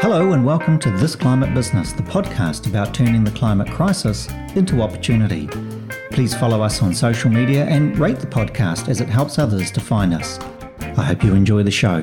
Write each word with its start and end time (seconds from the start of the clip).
Hello, 0.00 0.32
and 0.32 0.46
welcome 0.46 0.78
to 0.78 0.90
This 0.92 1.14
Climate 1.14 1.52
Business, 1.52 1.92
the 1.92 2.02
podcast 2.02 2.66
about 2.66 2.94
turning 2.94 3.22
the 3.22 3.30
climate 3.32 3.70
crisis 3.70 4.30
into 4.54 4.80
opportunity. 4.80 5.46
Please 6.10 6.34
follow 6.34 6.62
us 6.62 6.82
on 6.82 6.94
social 6.94 7.30
media 7.30 7.66
and 7.66 7.98
rate 7.98 8.18
the 8.18 8.26
podcast 8.26 8.88
as 8.88 9.02
it 9.02 9.10
helps 9.10 9.38
others 9.38 9.70
to 9.72 9.78
find 9.78 10.14
us. 10.14 10.38
I 10.96 11.04
hope 11.04 11.22
you 11.22 11.34
enjoy 11.34 11.64
the 11.64 11.70
show. 11.70 12.02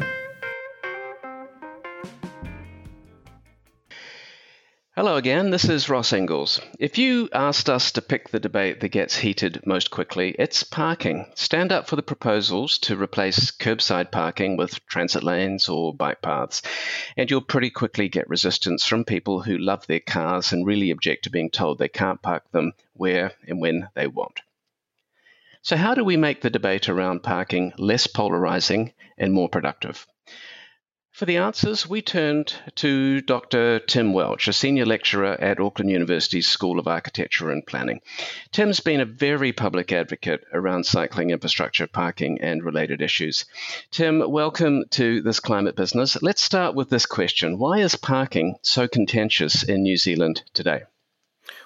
Hello 5.08 5.16
again, 5.16 5.52
this 5.52 5.70
is 5.70 5.88
Ross 5.88 6.12
Engels. 6.12 6.60
If 6.80 6.98
you 6.98 7.30
asked 7.32 7.70
us 7.70 7.94
to 7.94 8.02
pick 8.02 8.28
the 8.28 8.42
debate 8.42 8.82
that 8.82 8.90
gets 8.90 9.16
heated 9.16 9.66
most 9.66 9.90
quickly, 9.90 10.36
it's 10.38 10.64
parking. 10.64 11.28
Stand 11.34 11.72
up 11.72 11.88
for 11.88 11.96
the 11.96 12.04
proposals 12.04 12.78
to 12.80 13.02
replace 13.02 13.50
curbside 13.52 14.12
parking 14.12 14.58
with 14.58 14.86
transit 14.86 15.24
lanes 15.24 15.70
or 15.70 15.94
bike 15.94 16.22
paths, 16.22 16.62
and 17.16 17.32
you'll 17.32 17.40
pretty 17.40 17.70
quickly 17.70 18.10
get 18.10 18.28
resistance 18.28 18.86
from 18.86 19.06
people 19.06 19.42
who 19.42 19.58
love 19.58 19.88
their 19.88 20.02
cars 20.02 20.52
and 20.52 20.66
really 20.66 20.92
object 20.92 21.24
to 21.24 21.30
being 21.30 21.52
told 21.52 21.80
they 21.80 21.88
can't 21.88 22.22
park 22.22 22.44
them 22.52 22.74
where 22.92 23.32
and 23.48 23.62
when 23.62 23.88
they 23.94 24.08
want. 24.08 24.42
So, 25.62 25.78
how 25.78 25.96
do 25.96 26.04
we 26.04 26.18
make 26.18 26.42
the 26.42 26.50
debate 26.50 26.90
around 26.90 27.24
parking 27.24 27.72
less 27.78 28.08
polarizing 28.08 28.92
and 29.18 29.32
more 29.32 29.48
productive? 29.48 30.06
For 31.18 31.26
the 31.26 31.38
answers, 31.38 31.90
we 31.90 32.04
turned 32.04 32.54
to 32.76 33.22
Dr. 33.22 33.80
Tim 33.80 34.14
Welch, 34.14 34.48
a 34.48 34.54
senior 34.54 34.86
lecturer 34.86 35.36
at 35.42 35.60
Auckland 35.60 35.90
University's 35.90 36.48
School 36.48 36.78
of 36.78 36.88
Architecture 36.88 37.50
and 37.50 37.66
Planning. 37.66 38.02
Tim's 38.52 38.82
been 38.82 39.02
a 39.02 39.06
very 39.06 39.52
public 39.52 39.92
advocate 39.92 40.46
around 40.54 40.86
cycling 40.86 41.32
infrastructure, 41.32 41.88
parking, 41.88 42.40
and 42.42 42.64
related 42.64 43.02
issues. 43.02 43.46
Tim, 43.90 44.30
welcome 44.30 44.84
to 44.92 45.24
this 45.24 45.40
climate 45.40 45.76
business. 45.76 46.22
Let's 46.22 46.44
start 46.44 46.76
with 46.76 46.92
this 46.92 47.08
question 47.08 47.58
Why 47.58 47.80
is 47.80 47.96
parking 47.96 48.60
so 48.62 48.88
contentious 48.88 49.64
in 49.64 49.82
New 49.82 49.98
Zealand 49.98 50.44
today? 50.54 50.84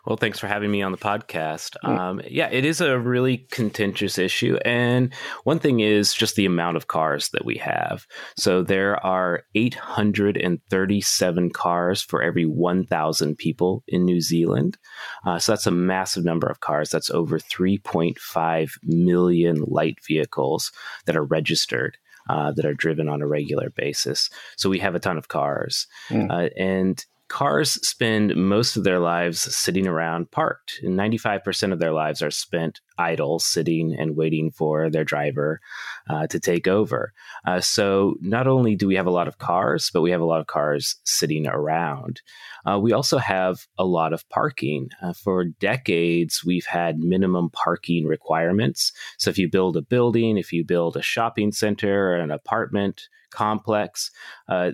Well, 0.05 0.17
thanks 0.17 0.39
for 0.39 0.47
having 0.47 0.71
me 0.71 0.81
on 0.81 0.91
the 0.91 0.97
podcast. 0.97 1.75
Mm. 1.83 1.97
Um, 1.97 2.21
yeah, 2.27 2.49
it 2.51 2.65
is 2.65 2.81
a 2.81 2.99
really 2.99 3.45
contentious 3.51 4.17
issue. 4.17 4.57
And 4.65 5.13
one 5.43 5.59
thing 5.59 5.79
is 5.79 6.13
just 6.13 6.35
the 6.35 6.45
amount 6.45 6.77
of 6.77 6.87
cars 6.87 7.29
that 7.29 7.45
we 7.45 7.57
have. 7.57 8.07
So 8.35 8.63
there 8.63 9.03
are 9.05 9.43
837 9.53 11.49
cars 11.51 12.01
for 12.01 12.21
every 12.21 12.45
1,000 12.45 13.37
people 13.37 13.83
in 13.87 14.05
New 14.05 14.21
Zealand. 14.21 14.77
Uh, 15.25 15.37
so 15.39 15.51
that's 15.51 15.67
a 15.67 15.71
massive 15.71 16.25
number 16.25 16.47
of 16.47 16.61
cars. 16.61 16.89
That's 16.89 17.11
over 17.11 17.37
3.5 17.39 18.71
million 18.83 19.63
light 19.67 19.99
vehicles 20.07 20.71
that 21.05 21.15
are 21.15 21.23
registered. 21.23 21.97
Uh, 22.29 22.51
that 22.51 22.65
are 22.65 22.73
driven 22.75 23.09
on 23.09 23.19
a 23.23 23.27
regular 23.27 23.71
basis. 23.71 24.29
So 24.55 24.69
we 24.69 24.77
have 24.77 24.93
a 24.93 24.99
ton 24.99 25.17
of 25.17 25.27
cars. 25.27 25.87
Mm. 26.09 26.29
Uh, 26.29 26.49
and 26.55 27.03
cars 27.31 27.79
spend 27.87 28.35
most 28.35 28.75
of 28.75 28.83
their 28.83 28.99
lives 28.99 29.39
sitting 29.55 29.87
around 29.87 30.29
parked. 30.31 30.81
And 30.83 30.99
95% 30.99 31.71
of 31.71 31.79
their 31.79 31.93
lives 31.93 32.21
are 32.21 32.29
spent 32.29 32.81
idle, 32.97 33.39
sitting 33.39 33.95
and 33.97 34.17
waiting 34.17 34.51
for 34.51 34.89
their 34.89 35.05
driver 35.05 35.61
uh, 36.09 36.27
to 36.27 36.39
take 36.41 36.67
over. 36.67 37.13
Uh, 37.47 37.61
so 37.61 38.15
not 38.19 38.47
only 38.47 38.75
do 38.75 38.85
we 38.85 38.95
have 38.95 39.07
a 39.07 39.11
lot 39.11 39.29
of 39.29 39.37
cars, 39.37 39.89
but 39.93 40.01
we 40.01 40.11
have 40.11 40.19
a 40.19 40.25
lot 40.25 40.41
of 40.41 40.47
cars 40.47 40.97
sitting 41.05 41.47
around. 41.47 42.21
Uh, 42.69 42.77
we 42.77 42.91
also 42.91 43.17
have 43.17 43.65
a 43.77 43.85
lot 43.85 44.11
of 44.11 44.27
parking. 44.27 44.89
Uh, 45.01 45.13
for 45.13 45.45
decades, 45.45 46.43
we've 46.45 46.65
had 46.65 46.99
minimum 46.99 47.49
parking 47.51 48.05
requirements. 48.05 48.91
So 49.17 49.29
if 49.29 49.37
you 49.37 49.49
build 49.49 49.77
a 49.77 49.81
building, 49.81 50.37
if 50.37 50.51
you 50.51 50.65
build 50.65 50.97
a 50.97 51.01
shopping 51.01 51.53
center 51.53 52.11
or 52.11 52.15
an 52.15 52.29
apartment, 52.29 53.07
complex, 53.31 54.11
uh, 54.49 54.71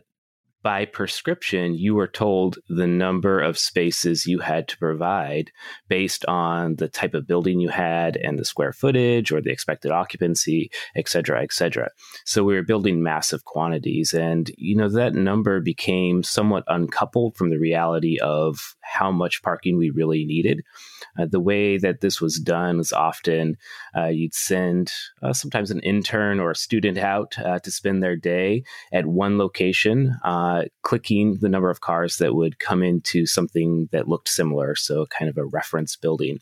by 0.64 0.86
prescription, 0.86 1.76
you 1.76 1.96
were 1.96 2.08
told 2.08 2.58
the 2.68 2.88
number 2.88 3.40
of 3.40 3.58
spaces 3.58 4.26
you 4.26 4.40
had 4.40 4.68
to 4.68 4.78
provide 4.78 5.52
based 5.88 6.26
on 6.26 6.76
the 6.76 6.88
type 6.88 7.14
of 7.14 7.28
building 7.28 7.60
you 7.60 7.70
had 7.70 8.18
and 8.18 8.38
the 8.38 8.46
square 8.46 8.74
footage 8.74 9.32
or 9.32 9.42
the 9.42 9.52
expected 9.52 9.92
occupancy, 9.92 10.70
et 10.96 11.08
cetera, 11.08 11.42
et 11.42 11.54
cetera. 11.54 11.90
So 12.26 12.44
we 12.44 12.56
were 12.56 12.64
building 12.64 13.04
massive 13.04 13.46
quantities. 13.46 14.14
And, 14.14 14.52
you 14.58 14.76
know, 14.76 14.90
that 14.90 15.14
number 15.14 15.62
became 15.62 16.24
somewhat 16.24 16.64
uncoupled 16.68 17.38
from 17.38 17.50
the 17.50 17.60
reality 17.60 18.18
of 18.20 18.76
how 18.82 19.12
much 19.12 19.42
parking 19.44 19.78
we 19.78 19.90
really 19.90 20.26
needed. 20.26 20.62
Uh, 21.20 21.28
the 21.30 21.40
way 21.40 21.78
that 21.78 22.02
this 22.02 22.20
was 22.20 22.40
done 22.40 22.78
was 22.78 22.92
often 22.92 23.56
uh, 23.96 24.08
you'd 24.08 24.34
send 24.34 24.92
uh, 25.22 25.34
sometimes 25.34 25.72
an 25.72 25.80
intern 25.82 26.40
or 26.40 26.52
a 26.52 26.56
student 26.56 26.98
out 26.98 27.38
uh, 27.40 27.60
to 27.60 27.72
spend 27.72 28.02
their 28.02 28.16
day 28.16 28.64
at 28.92 29.06
one 29.06 29.38
location, 29.38 30.16
uh, 30.48 30.64
clicking 30.84 31.38
the 31.42 31.50
number 31.50 31.70
of 31.70 31.82
cars 31.82 32.18
that 32.18 32.36
would 32.36 32.60
come 32.60 32.82
into 32.82 33.26
something 33.26 33.90
that 33.92 34.08
looked 34.08 34.30
similar, 34.30 34.76
so 34.76 35.06
kind 35.08 35.30
of 35.30 35.38
a 35.38 35.46
reference 35.46 35.96
building. 35.96 36.40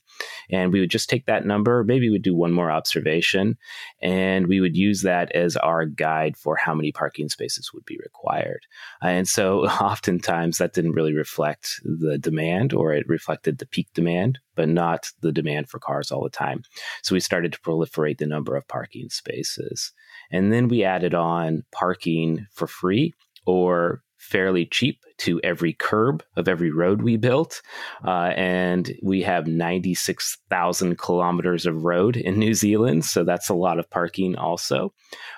And 0.51 0.71
we 0.71 0.79
would 0.79 0.91
just 0.91 1.09
take 1.09 1.25
that 1.25 1.45
number, 1.45 1.83
maybe 1.83 2.09
we'd 2.09 2.21
do 2.21 2.35
one 2.35 2.51
more 2.51 2.69
observation, 2.69 3.57
and 4.01 4.47
we 4.47 4.61
would 4.61 4.75
use 4.75 5.01
that 5.01 5.31
as 5.31 5.57
our 5.57 5.85
guide 5.85 6.37
for 6.37 6.55
how 6.55 6.75
many 6.75 6.91
parking 6.91 7.29
spaces 7.29 7.71
would 7.73 7.85
be 7.85 7.97
required. 8.03 8.61
and 9.01 9.27
so 9.27 9.65
oftentimes 9.91 10.57
that 10.57 10.73
didn't 10.73 10.91
really 10.91 11.13
reflect 11.13 11.81
the 11.83 12.17
demand 12.17 12.73
or 12.73 12.93
it 12.93 13.07
reflected 13.07 13.57
the 13.57 13.65
peak 13.65 13.87
demand 13.93 14.39
but 14.55 14.69
not 14.69 15.11
the 15.21 15.31
demand 15.31 15.69
for 15.69 15.79
cars 15.79 16.11
all 16.11 16.23
the 16.23 16.29
time. 16.29 16.63
So 17.03 17.13
we 17.13 17.19
started 17.19 17.51
to 17.51 17.59
proliferate 17.59 18.17
the 18.19 18.25
number 18.25 18.55
of 18.55 18.67
parking 18.69 19.09
spaces. 19.09 19.91
And 20.31 20.51
then 20.51 20.69
we 20.69 20.83
added 20.83 21.13
on 21.13 21.63
parking 21.73 22.47
for 22.53 22.67
free 22.67 23.13
or 23.45 24.01
fairly 24.17 24.65
cheap 24.65 25.01
to 25.17 25.39
every 25.43 25.73
curb 25.73 26.23
of 26.35 26.47
every 26.47 26.71
road 26.71 27.01
we 27.01 27.15
built. 27.15 27.61
Uh, 28.03 28.31
and 28.35 28.93
we 29.03 29.21
have 29.21 29.47
96,000 29.47 30.97
kilometers 30.97 31.65
of 31.65 31.83
road 31.83 32.17
in 32.17 32.39
New 32.39 32.53
Zealand. 32.53 33.05
So 33.05 33.23
that's 33.23 33.49
a 33.49 33.53
lot 33.53 33.79
of 33.79 33.89
parking 33.89 34.35
also. 34.35 34.93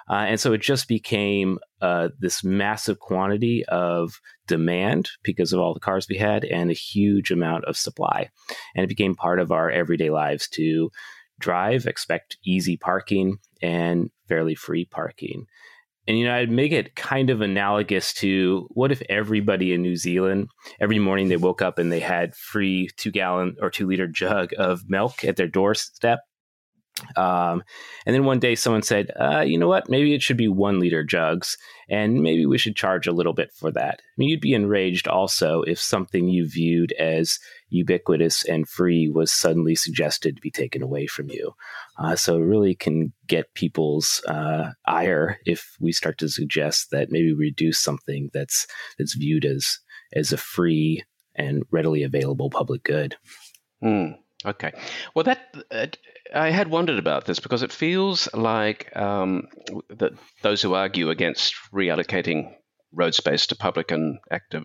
Uh, 0.09 0.25
and 0.29 0.39
so 0.39 0.53
it 0.53 0.61
just 0.61 0.87
became 0.87 1.59
uh, 1.81 2.09
this 2.19 2.43
massive 2.43 2.99
quantity 2.99 3.65
of 3.65 4.19
demand 4.47 5.09
because 5.23 5.53
of 5.53 5.59
all 5.59 5.73
the 5.73 5.79
cars 5.79 6.07
we 6.09 6.17
had 6.17 6.45
and 6.45 6.71
a 6.71 6.73
huge 6.73 7.29
amount 7.29 7.65
of 7.65 7.77
supply. 7.77 8.29
And 8.75 8.83
it 8.83 8.89
became 8.89 9.15
part 9.15 9.39
of 9.39 9.51
our 9.51 9.69
everyday 9.69 10.09
lives 10.09 10.47
to 10.49 10.89
drive, 11.39 11.85
expect 11.85 12.37
easy 12.45 12.77
parking 12.77 13.37
and 13.61 14.09
fairly 14.27 14.55
free 14.55 14.85
parking. 14.85 15.45
And 16.07 16.17
you 16.17 16.25
know, 16.25 16.35
I'd 16.35 16.51
make 16.51 16.71
it 16.71 16.95
kind 16.95 17.29
of 17.29 17.41
analogous 17.41 18.13
to 18.15 18.67
what 18.71 18.91
if 18.91 19.01
everybody 19.09 19.73
in 19.73 19.81
New 19.81 19.95
Zealand 19.95 20.49
every 20.79 20.99
morning 20.99 21.27
they 21.27 21.37
woke 21.37 21.61
up 21.61 21.77
and 21.77 21.91
they 21.91 21.99
had 21.99 22.35
free 22.35 22.89
two 22.97 23.11
gallon 23.11 23.55
or 23.61 23.69
two 23.69 23.87
liter 23.87 24.07
jug 24.07 24.51
of 24.57 24.81
milk 24.87 25.23
at 25.25 25.35
their 25.35 25.47
doorstep 25.47 26.19
um, 27.15 27.63
and 28.05 28.15
then 28.15 28.25
one 28.25 28.39
day 28.39 28.55
someone 28.55 28.81
said, 28.81 29.11
uh, 29.19 29.41
you 29.41 29.57
know 29.57 29.67
what? 29.67 29.89
Maybe 29.89 30.13
it 30.13 30.21
should 30.21 30.37
be 30.37 30.47
one 30.47 30.79
liter 30.79 31.03
jugs, 31.03 31.57
and 31.89 32.21
maybe 32.21 32.45
we 32.45 32.57
should 32.57 32.75
charge 32.75 33.07
a 33.07 33.11
little 33.11 33.33
bit 33.33 33.51
for 33.53 33.71
that. 33.71 33.99
I 33.99 34.13
mean, 34.17 34.29
you'd 34.29 34.41
be 34.41 34.53
enraged 34.53 35.07
also 35.07 35.61
if 35.63 35.79
something 35.79 36.27
you 36.27 36.47
viewed 36.47 36.91
as 36.93 37.39
ubiquitous 37.69 38.45
and 38.45 38.67
free 38.67 39.09
was 39.09 39.31
suddenly 39.31 39.75
suggested 39.75 40.35
to 40.35 40.41
be 40.41 40.51
taken 40.51 40.81
away 40.81 41.07
from 41.07 41.29
you. 41.29 41.53
Uh, 41.97 42.15
so 42.15 42.37
it 42.37 42.45
really 42.45 42.75
can 42.75 43.11
get 43.27 43.53
people's 43.53 44.21
uh, 44.27 44.71
ire 44.85 45.39
if 45.45 45.75
we 45.79 45.91
start 45.91 46.17
to 46.17 46.29
suggest 46.29 46.91
that 46.91 47.11
maybe 47.11 47.33
we 47.33 47.47
reduce 47.47 47.79
something 47.79 48.29
that's 48.33 48.67
that's 48.97 49.15
viewed 49.15 49.45
as 49.45 49.79
as 50.13 50.31
a 50.31 50.37
free 50.37 51.03
and 51.35 51.63
readily 51.71 52.03
available 52.03 52.49
public 52.49 52.83
good. 52.83 53.15
Mm. 53.83 54.17
Okay. 54.45 54.71
Well, 55.15 55.23
that 55.23 55.55
uh, 55.71 55.87
I 56.33 56.51
had 56.51 56.67
wondered 56.69 56.99
about 56.99 57.25
this 57.25 57.39
because 57.39 57.63
it 57.63 57.71
feels 57.71 58.31
like 58.33 58.95
um, 58.95 59.47
that 59.89 60.13
those 60.41 60.61
who 60.61 60.73
argue 60.73 61.09
against 61.09 61.55
reallocating 61.73 62.53
road 62.93 63.15
space 63.15 63.47
to 63.47 63.55
public 63.55 63.91
and 63.91 64.19
active 64.31 64.63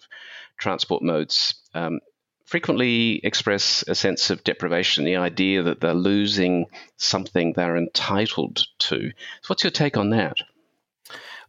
transport 0.58 1.02
modes 1.02 1.54
um, 1.74 2.00
frequently 2.44 3.20
express 3.24 3.84
a 3.88 3.94
sense 3.94 4.30
of 4.30 4.44
deprivation, 4.44 5.04
the 5.04 5.16
idea 5.16 5.62
that 5.62 5.80
they're 5.80 5.94
losing 5.94 6.66
something 6.96 7.52
they're 7.52 7.76
entitled 7.76 8.66
to. 8.78 9.10
So, 9.42 9.46
what's 9.48 9.64
your 9.64 9.70
take 9.70 9.96
on 9.96 10.10
that? 10.10 10.36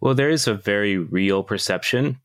Well, 0.01 0.16
there 0.16 0.30
is 0.30 0.48
a 0.48 0.54
very 0.54 0.98
real 0.98 1.44
perception 1.44 2.19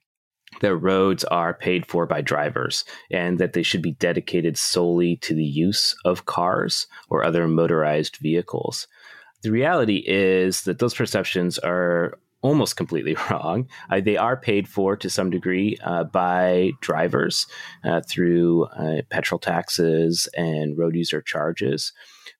that 0.60 0.76
roads 0.76 1.24
are 1.24 1.54
paid 1.54 1.86
for 1.86 2.06
by 2.06 2.20
drivers 2.20 2.84
and 3.10 3.38
that 3.38 3.52
they 3.52 3.62
should 3.62 3.82
be 3.82 3.92
dedicated 3.92 4.56
solely 4.56 5.16
to 5.16 5.34
the 5.34 5.44
use 5.44 5.94
of 6.04 6.26
cars 6.26 6.86
or 7.10 7.22
other 7.22 7.46
motorized 7.46 8.16
vehicles. 8.16 8.88
The 9.42 9.52
reality 9.52 10.02
is 10.06 10.62
that 10.62 10.78
those 10.78 10.94
perceptions 10.94 11.58
are 11.58 12.18
almost 12.42 12.76
completely 12.76 13.16
wrong. 13.30 13.68
Uh, 13.90 14.00
they 14.00 14.16
are 14.16 14.36
paid 14.36 14.68
for 14.68 14.96
to 14.96 15.10
some 15.10 15.30
degree 15.30 15.76
uh, 15.84 16.04
by 16.04 16.72
drivers 16.80 17.46
uh, 17.84 18.00
through 18.08 18.64
uh, 18.64 19.02
petrol 19.10 19.38
taxes 19.38 20.28
and 20.36 20.78
road 20.78 20.94
user 20.94 21.20
charges. 21.20 21.92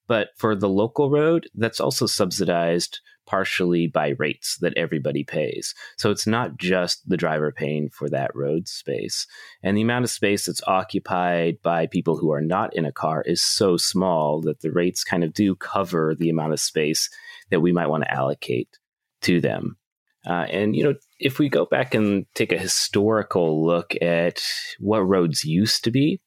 But 0.06 0.28
for 0.36 0.54
the 0.54 0.68
local 0.68 1.10
road, 1.10 1.48
that's 1.54 1.80
also 1.80 2.06
subsidized 2.06 3.00
partially 3.26 3.86
by 3.86 4.14
rates 4.18 4.56
that 4.62 4.72
everybody 4.74 5.22
pays. 5.22 5.74
So 5.98 6.10
it's 6.10 6.26
not 6.26 6.56
just 6.56 7.06
the 7.06 7.18
driver 7.18 7.52
paying 7.52 7.90
for 7.90 8.08
that 8.08 8.34
road 8.34 8.66
space. 8.66 9.26
And 9.62 9.76
the 9.76 9.82
amount 9.82 10.04
of 10.04 10.10
space 10.10 10.46
that's 10.46 10.62
occupied 10.66 11.58
by 11.62 11.88
people 11.88 12.16
who 12.16 12.32
are 12.32 12.40
not 12.40 12.74
in 12.74 12.86
a 12.86 12.92
car 12.92 13.22
is 13.26 13.42
so 13.42 13.76
small 13.76 14.40
that 14.42 14.60
the 14.60 14.70
rates 14.70 15.04
kind 15.04 15.22
of 15.22 15.34
do 15.34 15.54
cover 15.54 16.14
the 16.18 16.30
amount 16.30 16.54
of 16.54 16.60
space 16.60 17.10
that 17.50 17.60
we 17.60 17.70
might 17.70 17.88
want 17.88 18.04
to 18.04 18.10
allocate 18.10 18.78
to 19.20 19.42
them. 19.42 19.76
Uh, 20.28 20.46
and, 20.50 20.76
you 20.76 20.84
know, 20.84 20.94
if 21.18 21.38
we 21.38 21.48
go 21.48 21.64
back 21.64 21.94
and 21.94 22.26
take 22.34 22.52
a 22.52 22.58
historical 22.58 23.64
look 23.64 23.94
at 24.02 24.42
what 24.78 25.00
roads 25.00 25.42
used 25.42 25.84
to 25.84 25.90
be, 25.90 26.20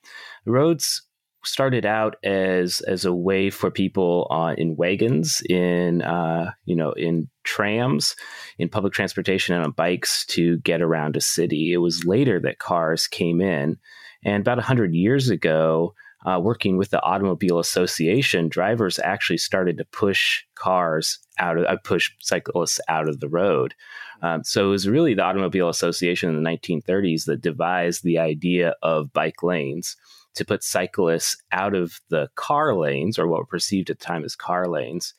roads 0.45 1.03
started 1.43 1.85
out 1.85 2.15
as 2.23 2.81
as 2.81 3.03
a 3.05 3.13
way 3.13 3.49
for 3.49 3.71
people 3.71 4.27
uh, 4.31 4.53
in 4.57 4.75
wagons, 4.75 5.41
in 5.49 6.01
uh, 6.01 6.51
you 6.65 6.75
know, 6.75 6.91
in 6.93 7.29
trams, 7.43 8.15
in 8.57 8.69
public 8.69 8.93
transportation, 8.93 9.55
and 9.55 9.63
on 9.63 9.71
bikes 9.71 10.25
to 10.25 10.57
get 10.59 10.81
around 10.81 11.15
a 11.15 11.21
city. 11.21 11.73
It 11.73 11.77
was 11.77 12.05
later 12.05 12.39
that 12.41 12.59
cars 12.59 13.07
came 13.07 13.41
in, 13.41 13.77
and 14.23 14.41
about 14.41 14.59
hundred 14.59 14.93
years 14.93 15.29
ago. 15.29 15.93
Uh, 16.23 16.39
working 16.39 16.77
with 16.77 16.91
the 16.91 17.01
Automobile 17.01 17.57
Association, 17.57 18.47
drivers 18.47 18.99
actually 18.99 19.39
started 19.39 19.79
to 19.79 19.85
push 19.85 20.43
cars 20.53 21.17
out 21.41 21.57
of, 21.57 21.65
uh, 21.65 21.75
push 21.83 22.11
cyclists 22.19 22.79
out 22.87 23.09
of 23.09 23.19
the 23.19 23.27
road. 23.27 23.73
Um, 24.21 24.43
so 24.43 24.67
it 24.67 24.69
was 24.69 24.87
really 24.87 25.13
the 25.13 25.23
Automobile 25.23 25.67
Association 25.67 26.29
in 26.29 26.41
the 26.41 26.49
1930s 26.49 27.25
that 27.25 27.41
devised 27.41 28.03
the 28.03 28.19
idea 28.19 28.75
of 28.81 29.11
bike 29.11 29.43
lanes 29.43 29.97
to 30.35 30.45
put 30.45 30.63
cyclists 30.63 31.35
out 31.51 31.75
of 31.75 31.99
the 32.09 32.29
car 32.35 32.75
lanes 32.75 33.19
or 33.19 33.27
what 33.27 33.39
were 33.39 33.45
perceived 33.45 33.89
at 33.89 33.99
the 33.99 34.05
time 34.05 34.23
as 34.23 34.35
car 34.35 34.67
lanes 34.67 35.13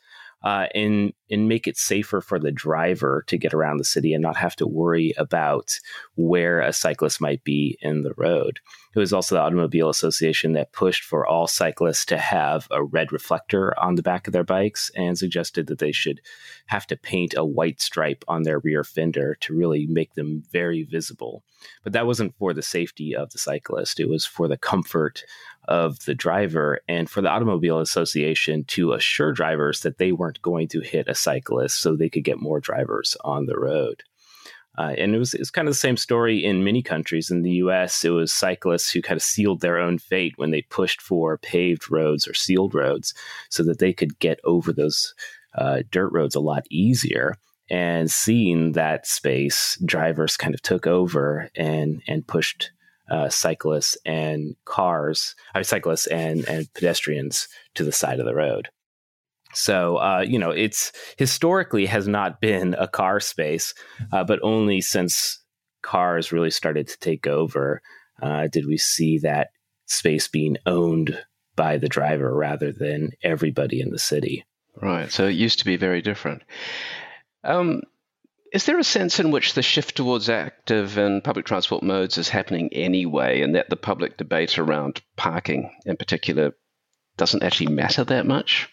uh, 0.45 0.67
and 0.75 1.13
and 1.33 1.49
make 1.49 1.67
it 1.67 1.77
safer 1.77 2.21
for 2.21 2.39
the 2.39 2.53
driver 2.53 3.25
to 3.27 3.39
get 3.39 3.55
around 3.55 3.79
the 3.79 3.85
city 3.85 4.13
and 4.13 4.23
not 4.23 4.37
have 4.37 4.55
to 4.57 4.67
worry 4.67 5.15
about 5.17 5.73
where 6.15 6.61
a 6.61 6.73
cyclist 6.73 7.21
might 7.21 7.43
be 7.43 7.79
in 7.81 8.03
the 8.03 8.13
road. 8.17 8.61
It 8.95 8.99
was 8.99 9.13
also 9.13 9.35
the 9.35 9.41
Automobile 9.41 9.89
Association 9.89 10.53
that 10.53 10.73
pushed 10.73 11.03
for 11.03 11.27
all 11.27 11.47
cyclists 11.47 12.05
to 12.07 12.19
have 12.19 12.69
a 12.71 12.85
red 12.85 13.11
reflector 13.11 13.75
on 13.81 13.95
the 13.95 14.03
back 14.03 14.27
of 14.27 14.35
their 14.35 14.45
bikes 14.45 14.91
and 14.95 15.17
suggested 15.17 15.67
that 15.69 15.79
they 15.79 15.93
should 15.93 16.21
have 16.67 16.87
to 16.89 16.97
paint 16.97 17.35
a 17.35 17.45
white 17.45 17.81
stripe 17.81 18.23
on 18.29 18.43
their 18.43 18.59
rear 18.59 18.85
fender 18.85 19.35
to 19.41 19.57
really 19.57 19.87
make 19.87 20.15
them 20.15 20.43
very 20.53 20.83
visible. 20.83 21.43
But 21.83 21.95
that 21.95 22.07
wasn't 22.07 22.37
for 22.37 22.53
the 22.53 22.63
safety 22.63 23.17
of 23.17 23.31
the 23.31 23.39
cyclist, 23.39 23.99
it 23.99 24.09
was 24.09 24.27
for 24.27 24.47
the 24.47 24.59
comfort 24.59 25.25
of 25.69 26.05
the 26.07 26.15
driver 26.15 26.81
and 26.89 27.09
for 27.09 27.21
the 27.21 27.29
Automobile 27.29 27.79
Association 27.79 28.65
to 28.65 28.93
assure 28.93 29.33
drivers 29.33 29.81
that 29.81 29.99
they 29.99 30.13
weren't 30.13 30.43
going 30.43 30.69
to 30.69 30.81
hit 30.81 31.09
a 31.09 31.15
cyclist 31.23 31.81
so 31.81 31.95
they 31.95 32.09
could 32.11 32.25
get 32.25 32.41
more 32.41 32.61
drivers 32.61 33.17
on 33.25 33.47
the 33.47 33.59
road. 33.59 34.03
Uh, 34.79 34.95
and 34.97 35.15
it 35.15 35.19
was, 35.19 35.35
it 35.35 35.41
was 35.41 35.51
kind 35.51 35.69
of 35.69 35.75
the 35.75 35.79
same 35.79 35.97
story 35.97 36.45
in 36.45 36.65
many 36.65 36.83
countries. 36.83 37.31
In 37.31 37.43
the 37.43 37.51
US, 37.53 38.05
it 38.05 38.11
was 38.11 38.33
cyclists 38.33 38.91
who 38.91 39.03
kind 39.03 39.17
of 39.17 39.23
sealed 39.23 39.61
their 39.61 39.79
own 39.79 39.99
fate 39.99 40.35
when 40.37 40.51
they 40.51 40.63
pushed 40.63 41.03
for 41.03 41.37
paved 41.39 41.91
roads 41.91 42.27
or 42.27 42.35
sealed 42.35 42.75
roads 42.75 43.13
so 43.51 43.63
that 43.65 43.79
they 43.79 43.93
could 43.93 44.19
get 44.19 44.41
over 44.45 44.73
those 44.73 45.15
uh, 45.57 45.83
dirt 45.91 46.11
roads 46.13 46.35
a 46.35 46.41
lot 46.41 46.65
easier. 46.71 47.37
And 47.71 48.11
seeing 48.11 48.73
that 48.73 49.07
space, 49.07 49.79
drivers 49.85 50.37
kind 50.37 50.55
of 50.55 50.63
took 50.63 50.87
over 50.87 51.51
and, 51.55 52.03
and 52.09 52.27
pushed 52.27 52.71
uh, 53.11 53.29
cyclists 53.29 53.97
and 54.07 54.57
cars, 54.65 55.35
uh, 55.55 55.63
cyclists 55.63 56.07
and, 56.07 56.49
and 56.49 56.73
pedestrians 56.73 57.49
to 57.75 57.85
the 57.85 57.93
side 57.93 58.21
of 58.21 58.27
the 58.27 58.35
road. 58.35 58.71
So, 59.53 59.97
uh, 59.97 60.25
you 60.27 60.39
know, 60.39 60.51
it's 60.51 60.93
historically 61.19 61.87
has 61.87 62.09
not 62.09 62.41
been 62.41 62.75
a 62.79 62.89
car 62.89 63.21
space, 63.21 63.75
uh, 64.13 64.25
but 64.25 64.41
only 64.43 64.81
since 64.81 65.39
cars 65.83 66.33
really 66.33 66.51
started 66.51 66.89
to 66.89 66.99
take 66.99 67.27
over 67.27 67.83
uh, 68.23 68.47
did 68.47 68.67
we 68.67 68.79
see 68.79 69.19
that 69.19 69.49
space 69.87 70.29
being 70.29 70.57
owned 70.65 71.19
by 71.57 71.77
the 71.77 71.89
driver 71.89 72.35
rather 72.35 72.73
than 72.73 73.11
everybody 73.23 73.81
in 73.81 73.91
the 73.91 73.99
city. 73.99 74.45
Right. 74.81 75.11
So 75.11 75.27
it 75.27 75.33
used 75.33 75.59
to 75.59 75.65
be 75.65 75.77
very 75.77 76.01
different. 76.01 76.43
Um, 77.45 77.83
is 78.53 78.65
there 78.67 78.79
a 78.79 78.85
sense 78.85 79.19
in 79.19 79.31
which 79.31 79.55
the 79.55 79.63
shift 79.63 79.97
towards 79.97 80.29
active 80.29 80.99
and 80.99 81.25
public 81.25 81.47
transport 81.47 81.83
modes 81.83 82.19
is 82.19 82.29
happening 82.29 82.69
anyway, 82.73 83.43
and 83.43 83.55
that 83.55 83.71
the 83.71 83.77
public 83.77 84.17
debate 84.17 84.59
around 84.59 85.01
parking 85.17 85.71
in 85.87 85.97
particular 85.97 86.53
doesn't 87.17 87.43
actually 87.43 87.73
matter 87.73 88.05
that 88.05 88.27
much? 88.27 88.69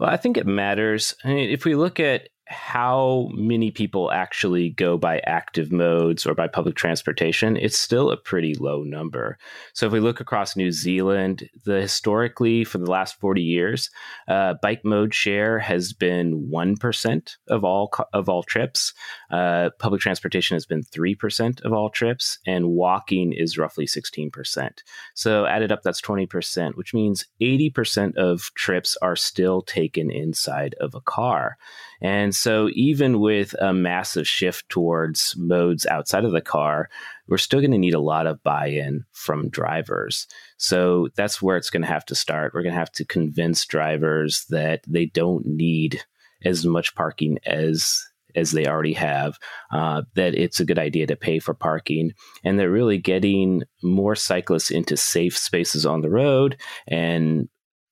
Well, 0.00 0.08
I 0.08 0.16
think 0.16 0.38
it 0.38 0.46
matters. 0.46 1.14
I 1.24 1.28
mean, 1.28 1.50
if 1.50 1.66
we 1.66 1.74
look 1.74 2.00
at 2.00 2.30
how 2.50 3.28
many 3.32 3.70
people 3.70 4.10
actually 4.10 4.70
go 4.70 4.98
by 4.98 5.20
active 5.20 5.70
modes 5.70 6.26
or 6.26 6.34
by 6.34 6.48
public 6.48 6.74
transportation, 6.74 7.56
it's 7.56 7.78
still 7.78 8.10
a 8.10 8.16
pretty 8.16 8.56
low 8.56 8.82
number. 8.82 9.38
So 9.72 9.86
if 9.86 9.92
we 9.92 10.00
look 10.00 10.18
across 10.18 10.56
New 10.56 10.72
Zealand, 10.72 11.48
the 11.64 11.80
historically 11.80 12.64
for 12.64 12.78
the 12.78 12.90
last 12.90 13.20
40 13.20 13.40
years, 13.40 13.88
uh, 14.26 14.54
bike 14.62 14.84
mode 14.84 15.14
share 15.14 15.60
has 15.60 15.92
been 15.92 16.50
1% 16.52 17.36
of 17.46 17.64
all 17.64 17.92
of 18.12 18.28
all 18.28 18.42
trips. 18.42 18.94
Uh, 19.30 19.70
public 19.78 20.00
transportation 20.00 20.56
has 20.56 20.66
been 20.66 20.82
3% 20.82 21.60
of 21.62 21.72
all 21.72 21.88
trips 21.88 22.40
and 22.48 22.70
walking 22.70 23.32
is 23.32 23.58
roughly 23.58 23.86
16%. 23.86 24.70
So 25.14 25.46
added 25.46 25.70
up 25.70 25.82
that's 25.82 26.00
20%, 26.00 26.74
which 26.74 26.94
means 26.94 27.26
80% 27.40 28.16
of 28.16 28.50
trips 28.56 28.96
are 29.00 29.14
still 29.14 29.62
taken 29.62 30.10
inside 30.10 30.74
of 30.80 30.96
a 30.96 31.00
car. 31.00 31.56
And 32.02 32.34
so, 32.34 32.70
even 32.72 33.20
with 33.20 33.54
a 33.60 33.72
massive 33.72 34.26
shift 34.26 34.68
towards 34.68 35.34
modes 35.36 35.86
outside 35.86 36.24
of 36.24 36.32
the 36.32 36.40
car, 36.40 36.88
we're 37.28 37.38
still 37.38 37.60
going 37.60 37.72
to 37.72 37.78
need 37.78 37.94
a 37.94 38.00
lot 38.00 38.26
of 38.26 38.42
buy 38.42 38.68
in 38.68 39.04
from 39.12 39.50
drivers. 39.50 40.26
So, 40.56 41.08
that's 41.14 41.42
where 41.42 41.56
it's 41.56 41.70
going 41.70 41.82
to 41.82 41.88
have 41.88 42.06
to 42.06 42.14
start. 42.14 42.54
We're 42.54 42.62
going 42.62 42.74
to 42.74 42.78
have 42.78 42.92
to 42.92 43.04
convince 43.04 43.66
drivers 43.66 44.46
that 44.48 44.82
they 44.86 45.06
don't 45.06 45.44
need 45.46 46.02
as 46.44 46.64
much 46.64 46.94
parking 46.94 47.38
as 47.44 48.02
as 48.36 48.52
they 48.52 48.66
already 48.66 48.92
have, 48.92 49.38
uh, 49.72 50.02
that 50.14 50.34
it's 50.34 50.60
a 50.60 50.64
good 50.64 50.78
idea 50.78 51.06
to 51.06 51.16
pay 51.16 51.38
for 51.38 51.52
parking, 51.52 52.12
and 52.44 52.58
that 52.58 52.70
really 52.70 52.96
getting 52.96 53.64
more 53.82 54.14
cyclists 54.14 54.70
into 54.70 54.96
safe 54.96 55.36
spaces 55.36 55.84
on 55.84 56.00
the 56.00 56.10
road 56.10 56.56
and 56.86 57.48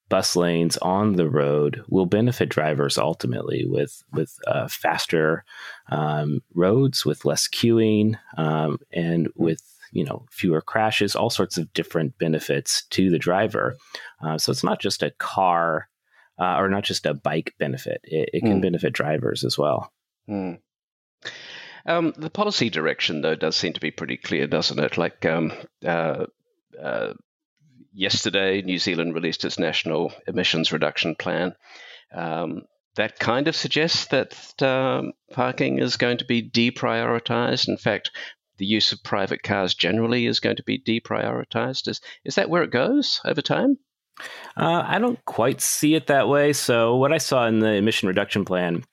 bus 0.08 0.36
lanes 0.36 0.76
on 0.78 1.14
the 1.14 1.28
road 1.28 1.82
will 1.88 2.06
benefit 2.06 2.48
drivers 2.48 2.98
ultimately 2.98 3.64
with 3.66 4.02
with 4.12 4.38
uh, 4.46 4.68
faster 4.68 5.44
um, 5.90 6.42
roads, 6.54 7.04
with 7.04 7.24
less 7.24 7.48
queuing, 7.48 8.14
um, 8.36 8.78
and 8.92 9.28
with 9.36 9.62
you 9.92 10.04
know 10.04 10.26
fewer 10.30 10.60
crashes. 10.60 11.14
All 11.14 11.30
sorts 11.30 11.58
of 11.58 11.72
different 11.72 12.18
benefits 12.18 12.84
to 12.90 13.10
the 13.10 13.18
driver. 13.18 13.76
Uh, 14.22 14.38
so 14.38 14.50
it's 14.52 14.64
not 14.64 14.80
just 14.80 15.02
a 15.02 15.12
car 15.18 15.88
uh, 16.38 16.56
or 16.56 16.68
not 16.68 16.84
just 16.84 17.06
a 17.06 17.14
bike 17.14 17.54
benefit. 17.58 18.00
It, 18.04 18.30
it 18.32 18.40
can 18.40 18.58
mm. 18.58 18.62
benefit 18.62 18.92
drivers 18.92 19.44
as 19.44 19.58
well. 19.58 19.92
Mm. 20.28 20.58
Um, 21.86 22.12
the 22.16 22.30
policy 22.30 22.70
direction, 22.70 23.22
though, 23.22 23.34
does 23.34 23.56
seem 23.56 23.72
to 23.72 23.80
be 23.80 23.90
pretty 23.90 24.16
clear, 24.16 24.46
doesn't 24.46 24.78
it? 24.78 24.98
Like 24.98 25.24
um, 25.24 25.52
uh, 25.84 26.26
uh, 26.80 27.14
yesterday, 27.98 28.62
New 28.62 28.78
Zealand 28.78 29.12
released 29.12 29.44
its 29.44 29.58
national 29.58 30.12
emissions 30.26 30.72
reduction 30.72 31.16
plan. 31.16 31.54
Um, 32.14 32.62
that 32.94 33.18
kind 33.18 33.48
of 33.48 33.56
suggests 33.56 34.06
that 34.06 34.62
um, 34.62 35.12
parking 35.32 35.78
is 35.78 35.96
going 35.96 36.18
to 36.18 36.24
be 36.24 36.48
deprioritized. 36.48 37.68
In 37.68 37.76
fact, 37.76 38.10
the 38.56 38.66
use 38.66 38.92
of 38.92 39.02
private 39.02 39.42
cars 39.42 39.74
generally 39.74 40.26
is 40.26 40.40
going 40.40 40.56
to 40.56 40.62
be 40.62 40.80
deprioritized. 40.80 41.88
Is 41.88 42.00
is 42.24 42.36
that 42.36 42.50
where 42.50 42.62
it 42.62 42.70
goes 42.70 43.20
over 43.24 43.42
time? 43.42 43.78
Uh, 44.56 44.82
I 44.84 44.98
don't 44.98 45.24
quite 45.24 45.60
see 45.60 45.94
it 45.94 46.08
that 46.08 46.28
way. 46.28 46.52
So 46.52 46.96
what 46.96 47.12
I 47.12 47.18
saw 47.18 47.46
in 47.46 47.60
the 47.60 47.74
emission 47.74 48.08
reduction 48.08 48.44
plan 48.44 48.84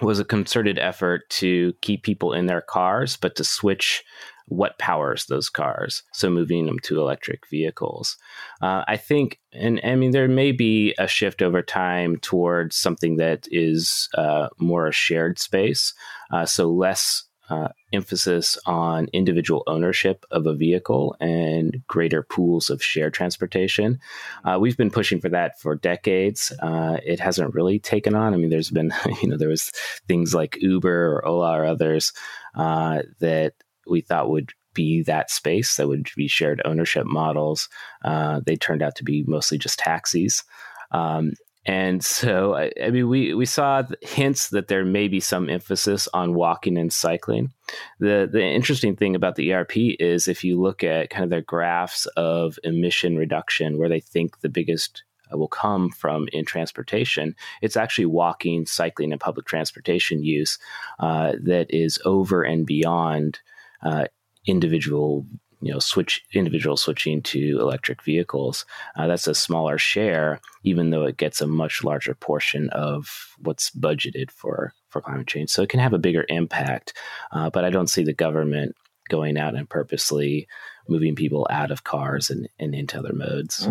was 0.00 0.20
a 0.20 0.24
concerted 0.24 0.78
effort 0.78 1.28
to 1.30 1.74
keep 1.82 2.02
people 2.02 2.32
in 2.32 2.46
their 2.46 2.62
cars, 2.62 3.16
but 3.16 3.36
to 3.36 3.44
switch 3.44 4.02
what 4.46 4.78
powers 4.78 5.26
those 5.26 5.48
cars. 5.48 6.02
So 6.12 6.28
moving 6.30 6.66
them 6.66 6.78
to 6.80 7.00
electric 7.00 7.48
vehicles. 7.48 8.16
Uh, 8.60 8.84
I 8.86 8.96
think, 8.96 9.40
and 9.52 9.80
I 9.84 9.94
mean, 9.94 10.10
there 10.10 10.28
may 10.28 10.52
be 10.52 10.94
a 10.98 11.08
shift 11.08 11.42
over 11.42 11.62
time 11.62 12.18
towards 12.18 12.76
something 12.76 13.16
that 13.16 13.46
is 13.50 14.08
uh, 14.16 14.48
more 14.58 14.86
a 14.86 14.92
shared 14.92 15.38
space. 15.38 15.94
Uh, 16.30 16.44
so 16.44 16.70
less 16.70 17.24
uh, 17.50 17.68
emphasis 17.92 18.56
on 18.66 19.08
individual 19.12 19.62
ownership 19.66 20.24
of 20.30 20.46
a 20.46 20.54
vehicle 20.54 21.14
and 21.20 21.82
greater 21.86 22.22
pools 22.22 22.70
of 22.70 22.82
shared 22.82 23.12
transportation. 23.12 23.98
Uh, 24.44 24.58
we've 24.58 24.76
been 24.76 24.90
pushing 24.90 25.20
for 25.20 25.28
that 25.28 25.60
for 25.60 25.74
decades. 25.74 26.52
Uh, 26.62 26.96
it 27.04 27.20
hasn't 27.20 27.54
really 27.54 27.78
taken 27.78 28.14
on. 28.14 28.32
I 28.32 28.38
mean, 28.38 28.48
there's 28.48 28.70
been, 28.70 28.92
you 29.22 29.28
know, 29.28 29.36
there 29.36 29.48
was 29.48 29.70
things 30.08 30.34
like 30.34 30.56
Uber 30.60 31.16
or 31.16 31.26
Ola 31.26 31.58
or 31.58 31.66
others 31.66 32.12
uh, 32.54 33.02
that 33.20 33.54
we 33.86 34.00
thought 34.00 34.30
would 34.30 34.52
be 34.74 35.02
that 35.02 35.30
space 35.30 35.76
that 35.76 35.88
would 35.88 36.08
be 36.16 36.28
shared 36.28 36.60
ownership 36.64 37.06
models. 37.06 37.68
Uh, 38.04 38.40
they 38.44 38.56
turned 38.56 38.82
out 38.82 38.96
to 38.96 39.04
be 39.04 39.24
mostly 39.26 39.56
just 39.56 39.78
taxis. 39.78 40.42
Um, 40.90 41.32
And 41.66 42.04
so, 42.04 42.54
I, 42.54 42.70
I, 42.82 42.90
mean, 42.90 43.08
we, 43.08 43.32
we 43.32 43.46
saw 43.46 43.82
hints 44.02 44.50
that 44.50 44.68
there 44.68 44.84
may 44.84 45.08
be 45.08 45.20
some 45.20 45.48
emphasis 45.48 46.08
on 46.12 46.34
walking 46.34 46.76
and 46.76 46.92
cycling. 46.92 47.52
The, 48.00 48.28
the 48.30 48.44
interesting 48.44 48.96
thing 48.96 49.16
about 49.16 49.36
the 49.36 49.54
ERP 49.54 49.76
is 49.98 50.28
if 50.28 50.44
you 50.44 50.60
look 50.60 50.84
at 50.84 51.08
kind 51.08 51.24
of 51.24 51.30
their 51.30 51.40
graphs 51.40 52.04
of 52.16 52.58
emission 52.64 53.16
reduction, 53.16 53.78
where 53.78 53.88
they 53.88 54.00
think 54.00 54.40
the 54.40 54.50
biggest 54.50 55.04
uh, 55.32 55.38
will 55.38 55.48
come 55.48 55.88
from 55.88 56.28
in 56.34 56.44
transportation, 56.44 57.34
it's 57.62 57.78
actually 57.78 58.06
walking, 58.06 58.66
cycling, 58.66 59.12
and 59.12 59.20
public 59.20 59.46
transportation 59.46 60.22
use 60.22 60.58
uh, 60.98 61.32
that 61.40 61.66
is 61.70 61.98
over 62.04 62.42
and 62.42 62.66
beyond 62.66 63.38
uh, 63.84 64.06
individual 64.46 65.26
you 65.60 65.72
know 65.72 65.78
switch 65.78 66.22
individual 66.34 66.76
switching 66.76 67.22
to 67.22 67.58
electric 67.60 68.02
vehicles. 68.02 68.66
Uh, 68.96 69.06
that's 69.06 69.26
a 69.26 69.34
smaller 69.34 69.78
share 69.78 70.40
even 70.62 70.90
though 70.90 71.04
it 71.04 71.16
gets 71.16 71.40
a 71.40 71.46
much 71.46 71.84
larger 71.84 72.14
portion 72.14 72.68
of 72.70 73.34
what's 73.38 73.70
budgeted 73.70 74.30
for 74.30 74.72
for 74.88 75.00
climate 75.00 75.26
change. 75.26 75.50
So 75.50 75.62
it 75.62 75.70
can 75.70 75.80
have 75.80 75.94
a 75.94 75.98
bigger 75.98 76.24
impact 76.28 76.92
uh, 77.32 77.50
but 77.50 77.64
i 77.64 77.70
don't 77.70 77.88
see 77.88 78.04
the 78.04 78.12
government 78.12 78.74
going 79.08 79.36
out 79.36 79.54
and 79.54 79.68
purposely 79.68 80.48
moving 80.88 81.14
people 81.14 81.46
out 81.50 81.70
of 81.70 81.84
cars 81.84 82.30
and, 82.30 82.48
and 82.58 82.74
into 82.74 82.98
other 82.98 83.12
modes. 83.12 83.68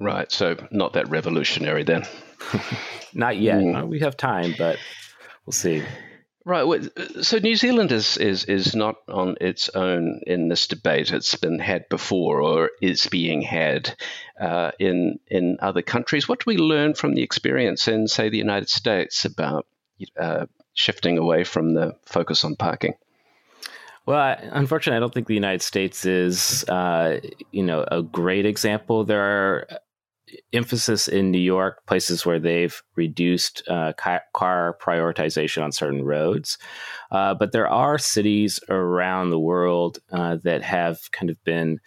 Right. 0.00 0.30
So 0.30 0.56
not 0.70 0.94
that 0.94 1.08
revolutionary 1.08 1.84
then. 1.84 2.04
Not 3.14 3.38
yet. 3.38 3.60
Mm. 3.60 3.86
we 3.86 4.00
have 4.00 4.16
time 4.16 4.54
but 4.58 4.76
we'll 5.46 5.52
see 5.52 5.82
Right. 6.46 6.82
So 7.22 7.38
New 7.38 7.56
Zealand 7.56 7.90
is, 7.90 8.18
is 8.18 8.44
is 8.44 8.74
not 8.74 8.96
on 9.08 9.36
its 9.40 9.70
own 9.70 10.20
in 10.26 10.48
this 10.48 10.66
debate. 10.66 11.10
It's 11.10 11.36
been 11.36 11.58
had 11.58 11.88
before, 11.88 12.42
or 12.42 12.70
is 12.82 13.06
being 13.06 13.40
had 13.40 13.96
uh, 14.38 14.72
in 14.78 15.20
in 15.28 15.56
other 15.60 15.80
countries. 15.80 16.28
What 16.28 16.40
do 16.40 16.44
we 16.46 16.58
learn 16.58 16.92
from 16.94 17.14
the 17.14 17.22
experience 17.22 17.88
in, 17.88 18.08
say, 18.08 18.28
the 18.28 18.36
United 18.36 18.68
States 18.68 19.24
about 19.24 19.66
uh, 20.20 20.44
shifting 20.74 21.16
away 21.16 21.44
from 21.44 21.72
the 21.72 21.96
focus 22.04 22.44
on 22.44 22.56
parking? 22.56 22.92
Well, 24.04 24.36
unfortunately, 24.52 24.98
I 24.98 25.00
don't 25.00 25.14
think 25.14 25.28
the 25.28 25.34
United 25.34 25.62
States 25.62 26.04
is, 26.04 26.62
uh, 26.68 27.20
you 27.52 27.62
know, 27.62 27.86
a 27.90 28.02
great 28.02 28.44
example. 28.44 29.04
There 29.04 29.22
are 29.22 29.68
emphasis 30.52 31.08
in 31.08 31.30
New 31.30 31.38
York, 31.40 31.84
places 31.86 32.24
where 32.24 32.38
they've 32.38 32.82
reduced 32.96 33.62
uh, 33.68 33.92
car 33.94 34.76
prioritization 34.80 35.62
on 35.62 35.72
certain 35.72 36.04
roads. 36.04 36.58
Uh, 37.10 37.34
but 37.34 37.52
there 37.52 37.68
are 37.68 37.98
cities 37.98 38.60
around 38.68 39.30
the 39.30 39.38
world 39.38 39.98
uh, 40.12 40.36
that 40.42 40.62
have 40.62 41.10
kind 41.12 41.30
of 41.30 41.42
been, 41.44 41.80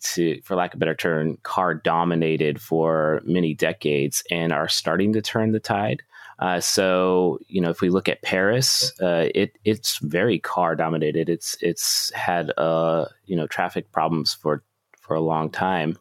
to, 0.00 0.40
for 0.42 0.56
lack 0.56 0.74
of 0.74 0.78
a 0.78 0.80
better 0.80 0.94
term, 0.94 1.38
car 1.42 1.74
dominated 1.74 2.60
for 2.60 3.22
many 3.24 3.54
decades 3.54 4.22
and 4.30 4.52
are 4.52 4.68
starting 4.68 5.12
to 5.12 5.22
turn 5.22 5.52
the 5.52 5.60
tide. 5.60 6.02
Uh, 6.40 6.58
so 6.58 7.38
you 7.48 7.60
know, 7.60 7.68
if 7.68 7.82
we 7.82 7.90
look 7.90 8.08
at 8.08 8.22
Paris, 8.22 8.92
uh, 9.02 9.28
it 9.34 9.58
it's 9.64 9.98
very 9.98 10.38
car 10.38 10.74
dominated. 10.74 11.28
It's 11.28 11.54
it's 11.60 12.10
had 12.14 12.50
uh, 12.56 13.04
you 13.26 13.36
know 13.36 13.46
traffic 13.46 13.92
problems 13.92 14.32
for 14.32 14.64
for 15.10 15.16
a 15.16 15.20
long 15.20 15.50
time. 15.50 15.98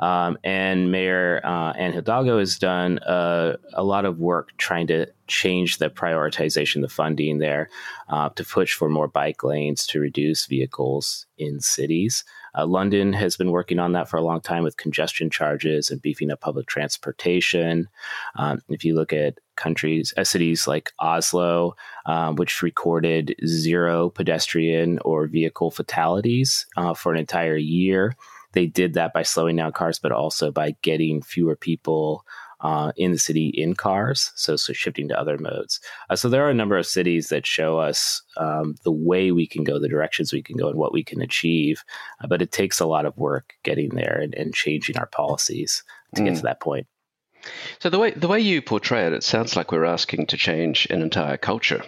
Um, 0.00 0.36
and 0.42 0.90
Mayor 0.90 1.40
uh, 1.44 1.74
Anne 1.74 1.92
Hidalgo 1.92 2.40
has 2.40 2.58
done 2.58 2.98
uh, 2.98 3.56
a 3.72 3.84
lot 3.84 4.04
of 4.04 4.18
work 4.18 4.50
trying 4.56 4.88
to 4.88 5.06
change 5.28 5.78
the 5.78 5.90
prioritization, 5.90 6.80
the 6.80 6.88
funding 6.88 7.38
there, 7.38 7.68
uh, 8.08 8.28
to 8.30 8.44
push 8.44 8.74
for 8.74 8.88
more 8.88 9.08
bike 9.08 9.44
lanes 9.44 9.86
to 9.86 10.00
reduce 10.00 10.46
vehicles 10.46 11.26
in 11.36 11.60
cities. 11.60 12.24
Uh, 12.56 12.66
London 12.66 13.12
has 13.12 13.36
been 13.36 13.50
working 13.50 13.78
on 13.78 13.92
that 13.92 14.08
for 14.08 14.16
a 14.16 14.24
long 14.24 14.40
time 14.40 14.64
with 14.64 14.76
congestion 14.76 15.30
charges 15.30 15.90
and 15.90 16.02
beefing 16.02 16.30
up 16.30 16.40
public 16.40 16.66
transportation. 16.66 17.88
Um, 18.36 18.60
if 18.68 18.84
you 18.84 18.94
look 18.94 19.12
at 19.12 19.38
countries, 19.56 20.12
uh, 20.16 20.24
cities 20.24 20.66
like 20.66 20.92
Oslo, 20.98 21.76
um, 22.06 22.36
which 22.36 22.62
recorded 22.62 23.34
zero 23.46 24.10
pedestrian 24.10 24.98
or 25.04 25.26
vehicle 25.26 25.70
fatalities 25.70 26.66
uh, 26.76 26.94
for 26.94 27.12
an 27.12 27.18
entire 27.18 27.56
year 27.56 28.16
they 28.52 28.66
did 28.66 28.94
that 28.94 29.12
by 29.12 29.22
slowing 29.22 29.56
down 29.56 29.72
cars, 29.72 29.98
but 29.98 30.12
also 30.12 30.50
by 30.50 30.74
getting 30.82 31.22
fewer 31.22 31.56
people 31.56 32.24
uh, 32.60 32.92
in 32.96 33.12
the 33.12 33.18
city 33.18 33.48
in 33.48 33.74
cars, 33.74 34.32
so 34.34 34.56
so 34.56 34.72
shifting 34.72 35.08
to 35.08 35.18
other 35.18 35.38
modes. 35.38 35.80
Uh, 36.10 36.16
so 36.16 36.28
there 36.28 36.44
are 36.44 36.50
a 36.50 36.54
number 36.54 36.76
of 36.76 36.86
cities 36.86 37.28
that 37.28 37.46
show 37.46 37.78
us 37.78 38.22
um, 38.36 38.74
the 38.82 38.92
way 38.92 39.30
we 39.30 39.46
can 39.46 39.64
go, 39.64 39.78
the 39.78 39.88
directions 39.88 40.32
we 40.32 40.42
can 40.42 40.56
go, 40.56 40.68
and 40.68 40.78
what 40.78 40.92
we 40.92 41.04
can 41.04 41.20
achieve. 41.20 41.84
Uh, 42.22 42.26
but 42.26 42.42
it 42.42 42.52
takes 42.52 42.80
a 42.80 42.86
lot 42.86 43.06
of 43.06 43.16
work 43.16 43.54
getting 43.62 43.90
there 43.90 44.18
and, 44.20 44.34
and 44.34 44.54
changing 44.54 44.96
our 44.96 45.06
policies 45.06 45.82
to 46.14 46.22
mm. 46.22 46.26
get 46.26 46.36
to 46.36 46.42
that 46.42 46.60
point. 46.60 46.86
So 47.78 47.90
the 47.90 47.98
way 47.98 48.10
the 48.10 48.28
way 48.28 48.40
you 48.40 48.60
portray 48.60 49.06
it, 49.06 49.12
it 49.12 49.22
sounds 49.22 49.56
like 49.56 49.70
we're 49.70 49.84
asking 49.84 50.26
to 50.26 50.36
change 50.36 50.86
an 50.90 51.02
entire 51.02 51.36
culture. 51.36 51.82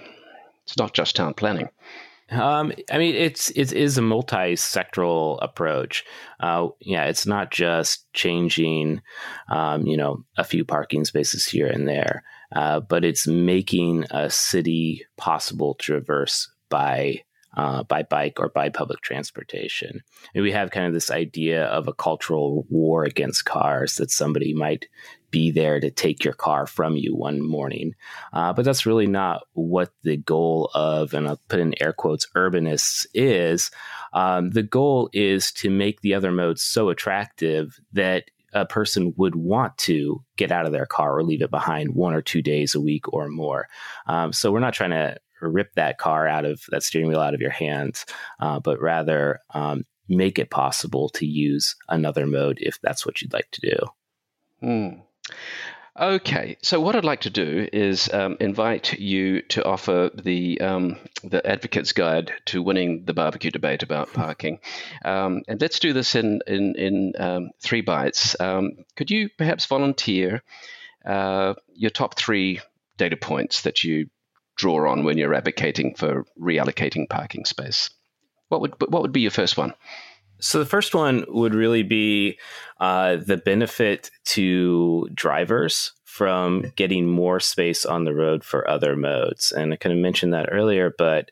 It's 0.65 0.77
not 0.77 0.95
just 0.95 1.17
town 1.17 1.35
planning. 1.35 1.69
Um, 2.31 2.73
I 2.91 2.99
mean, 2.99 3.15
it's 3.15 3.51
it 3.51 3.73
is 3.73 3.99
a 3.99 4.03
multi-sectoral 4.03 5.39
approach. 5.43 6.05
Uh, 6.39 6.69
yeah, 6.81 7.05
it's 7.07 7.27
not 7.27 7.51
just 7.51 8.11
changing, 8.13 9.03
um, 9.49 9.87
you 9.87 9.97
know, 9.97 10.25
a 10.37 10.45
few 10.45 10.65
parking 10.65 11.05
spaces 11.05 11.47
here 11.47 11.67
and 11.67 11.89
there, 11.89 12.23
uh, 12.55 12.81
but 12.81 13.05
it's 13.05 13.27
making 13.27 14.05
a 14.11 14.31
city 14.31 15.05
possible 15.17 15.75
to 15.75 15.85
traverse 15.85 16.49
by 16.69 17.23
uh, 17.57 17.83
by 17.85 18.02
bike 18.02 18.38
or 18.38 18.49
by 18.49 18.69
public 18.69 19.00
transportation. 19.00 20.02
And 20.35 20.42
we 20.42 20.52
have 20.52 20.71
kind 20.71 20.87
of 20.87 20.92
this 20.92 21.11
idea 21.11 21.64
of 21.66 21.88
a 21.88 21.92
cultural 21.92 22.66
war 22.69 23.04
against 23.04 23.45
cars 23.45 23.97
that 23.97 24.11
somebody 24.11 24.54
might 24.54 24.87
be 25.30 25.50
there 25.50 25.78
to 25.78 25.90
take 25.90 26.25
your 26.25 26.35
car 26.35 26.66
from 26.66 26.97
you 26.97 27.14
one 27.14 27.40
morning. 27.40 27.95
Uh, 28.33 28.52
but 28.52 28.64
that's 28.64 28.87
really 28.87 29.07
not 29.07 29.42
what 29.52 29.92
the 30.02 30.16
goal 30.16 30.71
of, 30.75 31.14
and 31.14 31.28
I'll 31.28 31.40
put 31.49 31.61
in 31.61 31.80
air 31.80 31.92
quotes, 31.92 32.26
urbanists 32.35 33.07
is. 33.14 33.71
Um, 34.12 34.50
the 34.50 34.62
goal 34.62 35.09
is 35.12 35.52
to 35.52 35.71
make 35.71 36.00
the 36.00 36.14
other 36.14 36.33
modes 36.33 36.62
so 36.62 36.88
attractive 36.88 37.78
that 37.92 38.25
a 38.52 38.66
person 38.66 39.14
would 39.16 39.37
want 39.37 39.76
to 39.78 40.25
get 40.37 40.50
out 40.50 40.66
of 40.66 40.73
their 40.73 40.87
car 40.87 41.16
or 41.16 41.23
leave 41.23 41.42
it 41.42 41.50
behind 41.50 41.95
one 41.95 42.14
or 42.14 42.23
two 42.23 42.42
days 42.42 42.75
a 42.75 42.80
week 42.80 43.12
or 43.12 43.28
more. 43.28 43.69
Um, 44.07 44.33
so 44.33 44.50
we're 44.50 44.59
not 44.59 44.75
trying 44.75 44.90
to 44.90 45.16
rip 45.49 45.75
that 45.75 45.99
car 45.99 46.26
out 46.26 46.44
of 46.44 46.62
that 46.70 46.82
steering 46.82 47.09
wheel 47.09 47.20
out 47.20 47.35
of 47.35 47.40
your 47.40 47.50
hands, 47.50 48.06
uh, 48.40 48.61
but 48.61 48.80
rather 48.80 49.40
um, 49.54 49.85
make 50.09 50.38
it 50.38 50.50
possible 50.50 51.09
to 51.11 51.26
use 51.26 51.76
another 51.88 52.26
mode 52.26 52.59
if 52.61 52.78
that's 52.82 53.06
what 53.06 53.23
you'd 53.23 53.32
like 53.32 53.50
to 53.52 53.61
do. 53.61 53.76
Mm. 54.62 55.02
Okay, 55.99 56.56
so 56.62 56.80
what 56.80 56.94
I'd 56.94 57.04
like 57.04 57.23
to 57.23 57.30
do 57.30 57.68
is 57.73 58.09
um, 58.12 58.37
invite 58.40 58.99
you 58.99 59.42
to 59.42 59.64
offer 59.64 60.11
the 60.14 60.61
um, 60.61 60.97
the 61.25 61.44
advocate's 61.47 61.92
guide 61.92 62.32
to 62.47 62.62
winning 62.62 63.04
the 63.04 63.12
barbecue 63.12 63.50
debate 63.50 63.82
about 63.82 64.12
parking, 64.14 64.61
um, 65.04 65.42
and 65.49 65.61
let's 65.61 65.78
do 65.78 65.92
this 65.92 66.14
in 66.14 66.40
in 66.47 66.75
in 66.76 67.12
um, 67.18 67.50
three 67.61 67.80
bites. 67.80 68.38
Um, 68.40 68.85
could 68.97 69.11
you 69.11 69.28
perhaps 69.37 69.66
volunteer 69.66 70.42
uh, 71.04 71.54
your 71.75 71.90
top 71.90 72.16
three 72.16 72.61
data 72.97 73.16
points 73.16 73.62
that 73.62 73.82
you 73.82 74.09
draw 74.61 74.90
on 74.90 75.05
when 75.05 75.19
you're 75.19 75.35
advocating 75.35 75.95
for 75.95 76.25
reallocating 76.40 77.09
parking 77.09 77.45
space? 77.45 77.90
What 78.49 78.61
would 78.61 78.75
what 78.81 79.02
would 79.02 79.12
be 79.12 79.23
your 79.23 79.31
first 79.31 79.57
one? 79.57 79.75
So 80.40 80.59
the 80.59 80.67
first 80.67 80.95
one 80.95 81.25
would 81.29 81.55
really 81.55 81.83
be 81.83 82.38
uh, 82.81 83.17
the 83.17 83.37
benefit 83.37 84.11
to 84.26 85.09
drivers 85.12 85.93
from 86.05 86.73
getting 86.76 87.07
more 87.07 87.40
space 87.40 87.85
on 87.85 88.05
the 88.05 88.14
road 88.14 88.43
for 88.43 88.69
other 88.69 88.97
modes. 88.97 89.52
And 89.52 89.73
I 89.73 89.76
kind 89.76 89.93
of 89.93 90.00
mentioned 90.00 90.33
that 90.33 90.49
earlier, 90.50 90.93
but 90.97 91.31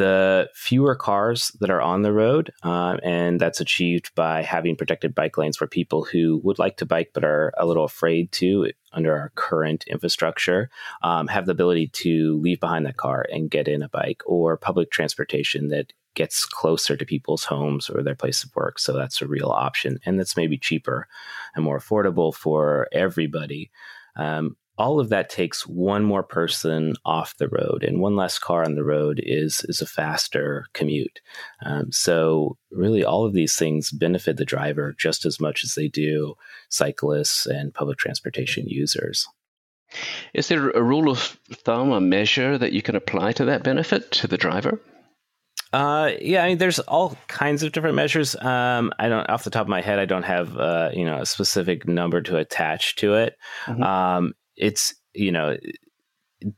the 0.00 0.48
fewer 0.54 0.94
cars 0.94 1.52
that 1.60 1.68
are 1.68 1.82
on 1.82 2.00
the 2.00 2.12
road, 2.12 2.50
uh, 2.62 2.96
and 3.02 3.38
that's 3.38 3.60
achieved 3.60 4.14
by 4.14 4.40
having 4.40 4.74
protected 4.74 5.14
bike 5.14 5.36
lanes 5.36 5.58
for 5.58 5.66
people 5.66 6.04
who 6.04 6.40
would 6.42 6.58
like 6.58 6.78
to 6.78 6.86
bike 6.86 7.10
but 7.12 7.22
are 7.22 7.52
a 7.58 7.66
little 7.66 7.84
afraid 7.84 8.32
to 8.32 8.72
under 8.94 9.12
our 9.12 9.30
current 9.34 9.84
infrastructure, 9.88 10.70
um, 11.02 11.26
have 11.26 11.44
the 11.44 11.52
ability 11.52 11.88
to 11.88 12.40
leave 12.40 12.58
behind 12.60 12.86
that 12.86 12.96
car 12.96 13.26
and 13.30 13.50
get 13.50 13.68
in 13.68 13.82
a 13.82 13.90
bike 13.90 14.22
or 14.24 14.56
public 14.56 14.90
transportation 14.90 15.68
that 15.68 15.92
gets 16.14 16.46
closer 16.46 16.96
to 16.96 17.04
people's 17.04 17.44
homes 17.44 17.90
or 17.90 18.02
their 18.02 18.14
place 18.14 18.42
of 18.42 18.56
work. 18.56 18.78
So 18.78 18.94
that's 18.94 19.20
a 19.20 19.28
real 19.28 19.50
option. 19.50 19.98
And 20.06 20.18
that's 20.18 20.36
maybe 20.36 20.56
cheaper 20.56 21.08
and 21.54 21.62
more 21.62 21.78
affordable 21.78 22.34
for 22.34 22.88
everybody. 22.90 23.70
Um, 24.16 24.56
all 24.80 24.98
of 24.98 25.10
that 25.10 25.28
takes 25.28 25.66
one 25.66 26.04
more 26.04 26.22
person 26.22 26.94
off 27.04 27.36
the 27.36 27.48
road, 27.48 27.84
and 27.84 28.00
one 28.00 28.16
less 28.16 28.38
car 28.38 28.64
on 28.64 28.76
the 28.76 28.82
road 28.82 29.20
is 29.22 29.62
is 29.68 29.82
a 29.82 29.86
faster 29.86 30.64
commute. 30.72 31.20
Um, 31.62 31.92
so 31.92 32.56
really, 32.70 33.04
all 33.04 33.26
of 33.26 33.34
these 33.34 33.56
things 33.56 33.92
benefit 33.92 34.38
the 34.38 34.44
driver 34.46 34.94
just 34.98 35.26
as 35.26 35.38
much 35.38 35.64
as 35.64 35.74
they 35.74 35.88
do 35.88 36.34
cyclists 36.70 37.44
and 37.44 37.74
public 37.74 37.98
transportation 37.98 38.66
users. 38.68 39.28
Is 40.32 40.48
there 40.48 40.70
a 40.70 40.82
rule 40.82 41.10
of 41.10 41.18
thumb, 41.52 41.92
a 41.92 42.00
measure 42.00 42.56
that 42.56 42.72
you 42.72 42.80
can 42.80 42.96
apply 42.96 43.32
to 43.32 43.44
that 43.44 43.62
benefit 43.62 44.10
to 44.12 44.26
the 44.26 44.38
driver? 44.38 44.80
Uh, 45.72 46.12
yeah, 46.20 46.42
I 46.42 46.48
mean, 46.48 46.58
there's 46.58 46.80
all 46.80 47.16
kinds 47.28 47.62
of 47.62 47.72
different 47.72 47.96
measures. 47.96 48.34
Um, 48.34 48.92
I 48.98 49.08
don't, 49.08 49.28
off 49.28 49.44
the 49.44 49.50
top 49.50 49.62
of 49.62 49.68
my 49.68 49.82
head, 49.82 50.00
I 50.00 50.04
don't 50.04 50.24
have, 50.24 50.56
uh, 50.56 50.90
you 50.92 51.04
know, 51.04 51.20
a 51.20 51.26
specific 51.26 51.86
number 51.86 52.22
to 52.22 52.38
attach 52.38 52.96
to 52.96 53.14
it. 53.14 53.36
Mm-hmm. 53.66 53.82
Um, 53.82 54.34
it's, 54.60 54.94
you 55.14 55.32
know, 55.32 55.56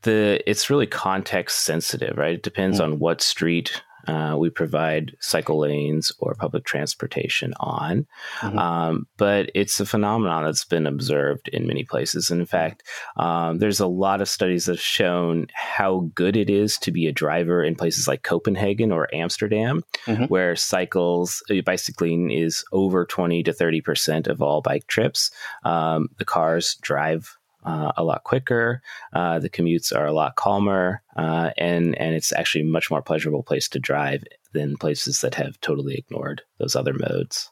the 0.03 0.41
it's 0.47 0.69
really 0.69 0.87
context 0.87 1.61
sensitive, 1.61 2.17
right? 2.17 2.35
It 2.35 2.43
depends 2.43 2.79
mm-hmm. 2.79 2.93
on 2.93 2.99
what 2.99 3.21
street 3.21 3.81
uh, 4.07 4.35
we 4.37 4.49
provide 4.49 5.15
cycle 5.19 5.59
lanes 5.59 6.11
or 6.19 6.35
public 6.35 6.65
transportation 6.65 7.53
on. 7.59 8.05
Mm-hmm. 8.39 8.57
Um, 8.57 9.07
but 9.17 9.49
it's 9.55 9.79
a 9.79 9.85
phenomenon 9.85 10.43
that's 10.43 10.65
been 10.65 10.85
observed 10.85 11.47
in 11.49 11.67
many 11.67 11.85
places. 11.85 12.29
And 12.29 12.41
in 12.41 12.45
fact, 12.45 12.83
um, 13.15 13.59
there's 13.59 13.79
a 13.79 13.87
lot 13.87 14.21
of 14.21 14.27
studies 14.27 14.65
that 14.65 14.73
have 14.73 14.81
shown 14.81 15.47
how 15.53 16.09
good 16.15 16.35
it 16.35 16.49
is 16.49 16.77
to 16.79 16.91
be 16.91 17.07
a 17.07 17.13
driver 17.13 17.63
in 17.63 17.75
places 17.75 18.07
like 18.07 18.23
Copenhagen 18.23 18.91
or 18.91 19.13
Amsterdam, 19.15 19.83
mm-hmm. 20.05 20.25
where 20.25 20.55
cycles, 20.55 21.41
uh, 21.49 21.61
bicycling 21.65 22.31
is 22.31 22.65
over 22.73 23.05
20 23.05 23.43
to 23.43 23.53
30% 23.53 24.27
of 24.27 24.41
all 24.41 24.61
bike 24.61 24.87
trips. 24.87 25.31
Um, 25.63 26.09
the 26.17 26.25
cars 26.25 26.75
drive 26.81 27.37
uh, 27.65 27.91
a 27.97 28.03
lot 28.03 28.23
quicker. 28.23 28.81
Uh, 29.13 29.39
the 29.39 29.49
commutes 29.49 29.95
are 29.95 30.05
a 30.05 30.13
lot 30.13 30.35
calmer, 30.35 31.01
uh, 31.15 31.51
and 31.57 31.97
and 31.97 32.15
it's 32.15 32.33
actually 32.33 32.61
a 32.61 32.65
much 32.65 32.89
more 32.91 33.01
pleasurable 33.01 33.43
place 33.43 33.67
to 33.69 33.79
drive 33.79 34.23
than 34.53 34.77
places 34.77 35.21
that 35.21 35.35
have 35.35 35.59
totally 35.61 35.95
ignored 35.95 36.41
those 36.59 36.75
other 36.75 36.93
modes. 36.93 37.49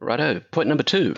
Righto. 0.00 0.40
Point 0.50 0.68
number 0.68 0.82
two. 0.82 1.14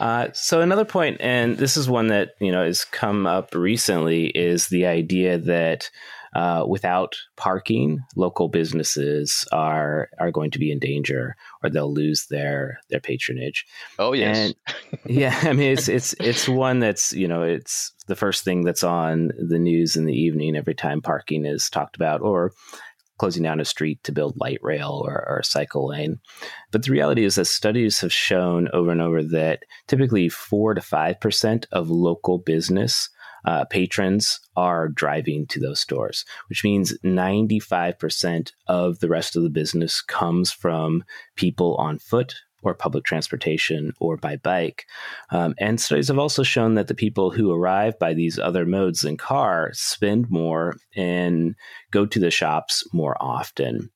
Uh, 0.00 0.28
so 0.32 0.60
another 0.60 0.84
point, 0.84 1.16
and 1.20 1.56
this 1.56 1.76
is 1.76 1.88
one 1.88 2.08
that 2.08 2.30
you 2.40 2.50
know 2.50 2.64
has 2.64 2.84
come 2.84 3.26
up 3.26 3.54
recently, 3.54 4.26
is 4.26 4.68
the 4.68 4.86
idea 4.86 5.38
that 5.38 5.90
uh, 6.34 6.64
without 6.68 7.16
parking, 7.36 8.00
local 8.16 8.48
businesses 8.48 9.46
are 9.52 10.08
are 10.18 10.32
going 10.32 10.50
to 10.50 10.58
be 10.58 10.72
in 10.72 10.78
danger, 10.78 11.36
or 11.62 11.70
they'll 11.70 11.92
lose 11.92 12.26
their 12.26 12.80
their 12.90 13.00
patronage. 13.00 13.64
Oh 13.98 14.12
yes, 14.12 14.36
and, 14.36 15.00
yeah. 15.06 15.38
I 15.42 15.52
mean, 15.52 15.72
it's 15.72 15.88
it's 15.88 16.12
it's 16.14 16.48
one 16.48 16.80
that's 16.80 17.12
you 17.12 17.28
know 17.28 17.42
it's 17.42 17.92
the 18.08 18.16
first 18.16 18.44
thing 18.44 18.62
that's 18.62 18.82
on 18.82 19.30
the 19.38 19.58
news 19.58 19.96
in 19.96 20.06
the 20.06 20.12
evening 20.12 20.56
every 20.56 20.74
time 20.74 21.00
parking 21.00 21.46
is 21.46 21.70
talked 21.70 21.96
about, 21.96 22.20
or 22.20 22.52
closing 23.18 23.44
down 23.44 23.60
a 23.60 23.64
street 23.64 24.02
to 24.02 24.12
build 24.12 24.36
light 24.40 24.58
rail 24.60 25.02
or, 25.06 25.24
or, 25.28 25.38
a 25.38 25.44
cycle 25.44 25.88
lane. 25.88 26.18
But 26.72 26.84
the 26.84 26.90
reality 26.90 27.24
is 27.24 27.36
that 27.36 27.44
studies 27.44 28.00
have 28.00 28.12
shown 28.12 28.68
over 28.72 28.90
and 28.90 29.00
over 29.00 29.22
that 29.22 29.60
typically 29.86 30.28
four 30.28 30.74
to 30.74 30.80
five 30.80 31.20
percent 31.20 31.66
of 31.70 31.90
local 31.90 32.38
business 32.38 33.08
uh, 33.44 33.64
patrons 33.66 34.40
are 34.56 34.88
driving 34.88 35.46
to 35.48 35.60
those 35.60 35.80
stores, 35.80 36.24
which 36.48 36.64
means 36.64 36.96
95% 37.04 38.52
of 38.66 39.00
the 39.00 39.08
rest 39.08 39.36
of 39.36 39.42
the 39.42 39.50
business 39.50 40.00
comes 40.02 40.50
from 40.50 41.04
people 41.36 41.76
on 41.76 41.98
foot 41.98 42.34
or 42.64 42.74
public 42.74 43.04
transportation 43.04 43.92
or 44.00 44.16
by 44.16 44.36
bike. 44.36 44.86
Um, 45.30 45.54
and 45.58 45.80
studies 45.80 46.08
have 46.08 46.18
also 46.18 46.42
shown 46.42 46.74
that 46.74 46.88
the 46.88 46.94
people 46.94 47.30
who 47.30 47.52
arrive 47.52 47.98
by 47.98 48.14
these 48.14 48.38
other 48.38 48.64
modes 48.64 49.02
than 49.02 49.16
car 49.16 49.70
spend 49.74 50.30
more 50.30 50.76
and 50.96 51.54
go 51.90 52.06
to 52.06 52.18
the 52.18 52.30
shops 52.30 52.84
more 52.92 53.16
often. 53.20 53.90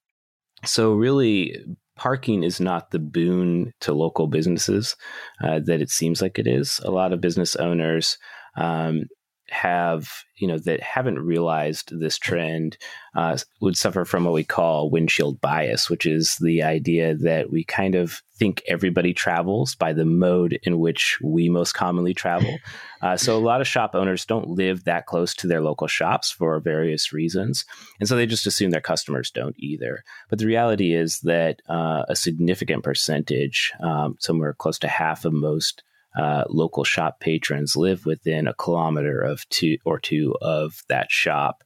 So, 0.64 0.92
really, 0.92 1.56
parking 1.96 2.42
is 2.42 2.60
not 2.60 2.90
the 2.90 2.98
boon 2.98 3.72
to 3.80 3.92
local 3.92 4.26
businesses 4.26 4.96
uh, 5.42 5.60
that 5.64 5.80
it 5.80 5.90
seems 5.90 6.20
like 6.20 6.38
it 6.38 6.46
is. 6.46 6.80
A 6.84 6.90
lot 6.90 7.12
of 7.12 7.20
business 7.20 7.56
owners 7.56 8.18
um, 8.56 9.04
have 9.50 10.10
you 10.36 10.46
know 10.46 10.58
that 10.58 10.80
haven't 10.80 11.18
realized 11.18 11.98
this 11.98 12.18
trend 12.18 12.76
uh, 13.14 13.36
would 13.60 13.76
suffer 13.76 14.04
from 14.04 14.24
what 14.24 14.34
we 14.34 14.44
call 14.44 14.90
windshield 14.90 15.40
bias, 15.40 15.90
which 15.90 16.06
is 16.06 16.36
the 16.40 16.62
idea 16.62 17.14
that 17.14 17.50
we 17.50 17.64
kind 17.64 17.94
of 17.94 18.22
think 18.36 18.62
everybody 18.68 19.12
travels 19.12 19.74
by 19.74 19.92
the 19.92 20.04
mode 20.04 20.60
in 20.62 20.78
which 20.78 21.18
we 21.22 21.48
most 21.48 21.72
commonly 21.72 22.14
travel. 22.14 22.56
Uh, 23.00 23.16
so 23.16 23.36
a 23.36 23.38
lot 23.38 23.60
of 23.60 23.66
shop 23.68 23.94
owners 23.94 24.26
don't 24.26 24.48
live 24.48 24.82
that 24.82 25.06
close 25.06 25.32
to 25.32 25.46
their 25.46 25.60
local 25.60 25.86
shops 25.86 26.32
for 26.32 26.58
various 26.58 27.12
reasons, 27.12 27.64
and 28.00 28.08
so 28.08 28.16
they 28.16 28.26
just 28.26 28.44
assume 28.44 28.72
their 28.72 28.80
customers 28.80 29.30
don't 29.30 29.54
either. 29.56 30.02
But 30.28 30.40
the 30.40 30.46
reality 30.46 30.92
is 30.92 31.20
that 31.20 31.62
uh, 31.68 32.02
a 32.08 32.16
significant 32.16 32.82
percentage, 32.82 33.72
um, 33.78 34.16
somewhere 34.18 34.52
close 34.52 34.80
to 34.80 34.88
half 34.88 35.24
of 35.24 35.32
most 35.32 35.84
uh, 36.16 36.44
local 36.48 36.84
shop 36.84 37.20
patrons 37.20 37.76
live 37.76 38.06
within 38.06 38.46
a 38.46 38.54
kilometer 38.54 39.20
of 39.20 39.48
two 39.48 39.78
or 39.84 39.98
two 39.98 40.34
of 40.40 40.82
that 40.88 41.10
shop. 41.10 41.62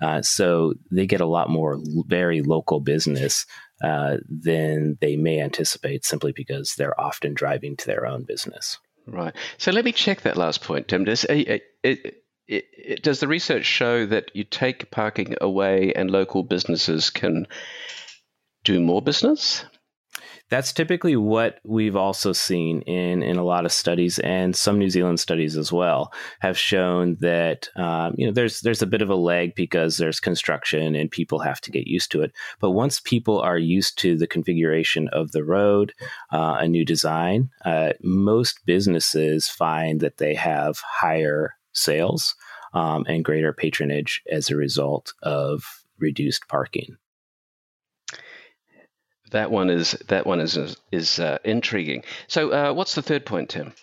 Uh, 0.00 0.20
so 0.22 0.74
they 0.90 1.06
get 1.06 1.20
a 1.20 1.26
lot 1.26 1.48
more 1.48 1.78
very 2.06 2.42
local 2.42 2.80
business 2.80 3.46
uh, 3.82 4.16
than 4.28 4.98
they 5.00 5.16
may 5.16 5.40
anticipate 5.40 6.04
simply 6.04 6.32
because 6.32 6.74
they're 6.76 7.00
often 7.00 7.34
driving 7.34 7.76
to 7.76 7.86
their 7.86 8.06
own 8.06 8.22
business. 8.22 8.78
Right. 9.06 9.34
So 9.58 9.72
let 9.72 9.84
me 9.84 9.92
check 9.92 10.22
that 10.22 10.36
last 10.36 10.62
point, 10.62 10.88
Tim. 10.88 11.04
Does, 11.04 11.24
it, 11.24 11.62
it, 11.82 12.24
it, 12.48 13.02
does 13.02 13.20
the 13.20 13.28
research 13.28 13.64
show 13.64 14.06
that 14.06 14.30
you 14.34 14.44
take 14.44 14.90
parking 14.90 15.36
away 15.40 15.92
and 15.94 16.10
local 16.10 16.42
businesses 16.42 17.10
can 17.10 17.46
do 18.64 18.80
more 18.80 19.02
business? 19.02 19.64
That's 20.52 20.74
typically 20.74 21.16
what 21.16 21.60
we've 21.64 21.96
also 21.96 22.34
seen 22.34 22.82
in 22.82 23.22
in 23.22 23.38
a 23.38 23.42
lot 23.42 23.64
of 23.64 23.72
studies 23.72 24.18
and 24.18 24.54
some 24.54 24.78
New 24.78 24.90
Zealand 24.90 25.18
studies 25.18 25.56
as 25.56 25.72
well 25.72 26.12
have 26.40 26.58
shown 26.58 27.16
that 27.20 27.70
um, 27.74 28.14
you 28.18 28.26
know 28.26 28.32
there's 28.32 28.60
there's 28.60 28.82
a 28.82 28.86
bit 28.86 29.00
of 29.00 29.08
a 29.08 29.14
lag 29.14 29.54
because 29.54 29.96
there's 29.96 30.20
construction 30.20 30.94
and 30.94 31.10
people 31.10 31.38
have 31.38 31.62
to 31.62 31.70
get 31.70 31.86
used 31.86 32.12
to 32.12 32.20
it. 32.20 32.32
But 32.60 32.72
once 32.72 33.00
people 33.00 33.40
are 33.40 33.56
used 33.56 33.98
to 34.00 34.14
the 34.14 34.26
configuration 34.26 35.08
of 35.08 35.32
the 35.32 35.42
road, 35.42 35.94
uh, 36.30 36.56
a 36.60 36.68
new 36.68 36.84
design, 36.84 37.48
uh, 37.64 37.94
most 38.02 38.60
businesses 38.66 39.48
find 39.48 40.00
that 40.00 40.18
they 40.18 40.34
have 40.34 40.80
higher 40.80 41.54
sales 41.72 42.34
um, 42.74 43.06
and 43.08 43.24
greater 43.24 43.54
patronage 43.54 44.20
as 44.30 44.50
a 44.50 44.56
result 44.56 45.14
of 45.22 45.64
reduced 45.98 46.46
parking 46.48 46.98
that 49.32 49.50
one 49.50 49.68
is 49.68 49.92
that 50.08 50.26
one 50.26 50.40
is 50.40 50.76
is 50.90 51.18
uh, 51.18 51.38
intriguing. 51.44 52.04
So, 52.28 52.50
uh, 52.52 52.72
what's 52.72 52.94
the 52.94 53.02
third 53.02 53.26
point, 53.26 53.50
Tim? 53.50 53.74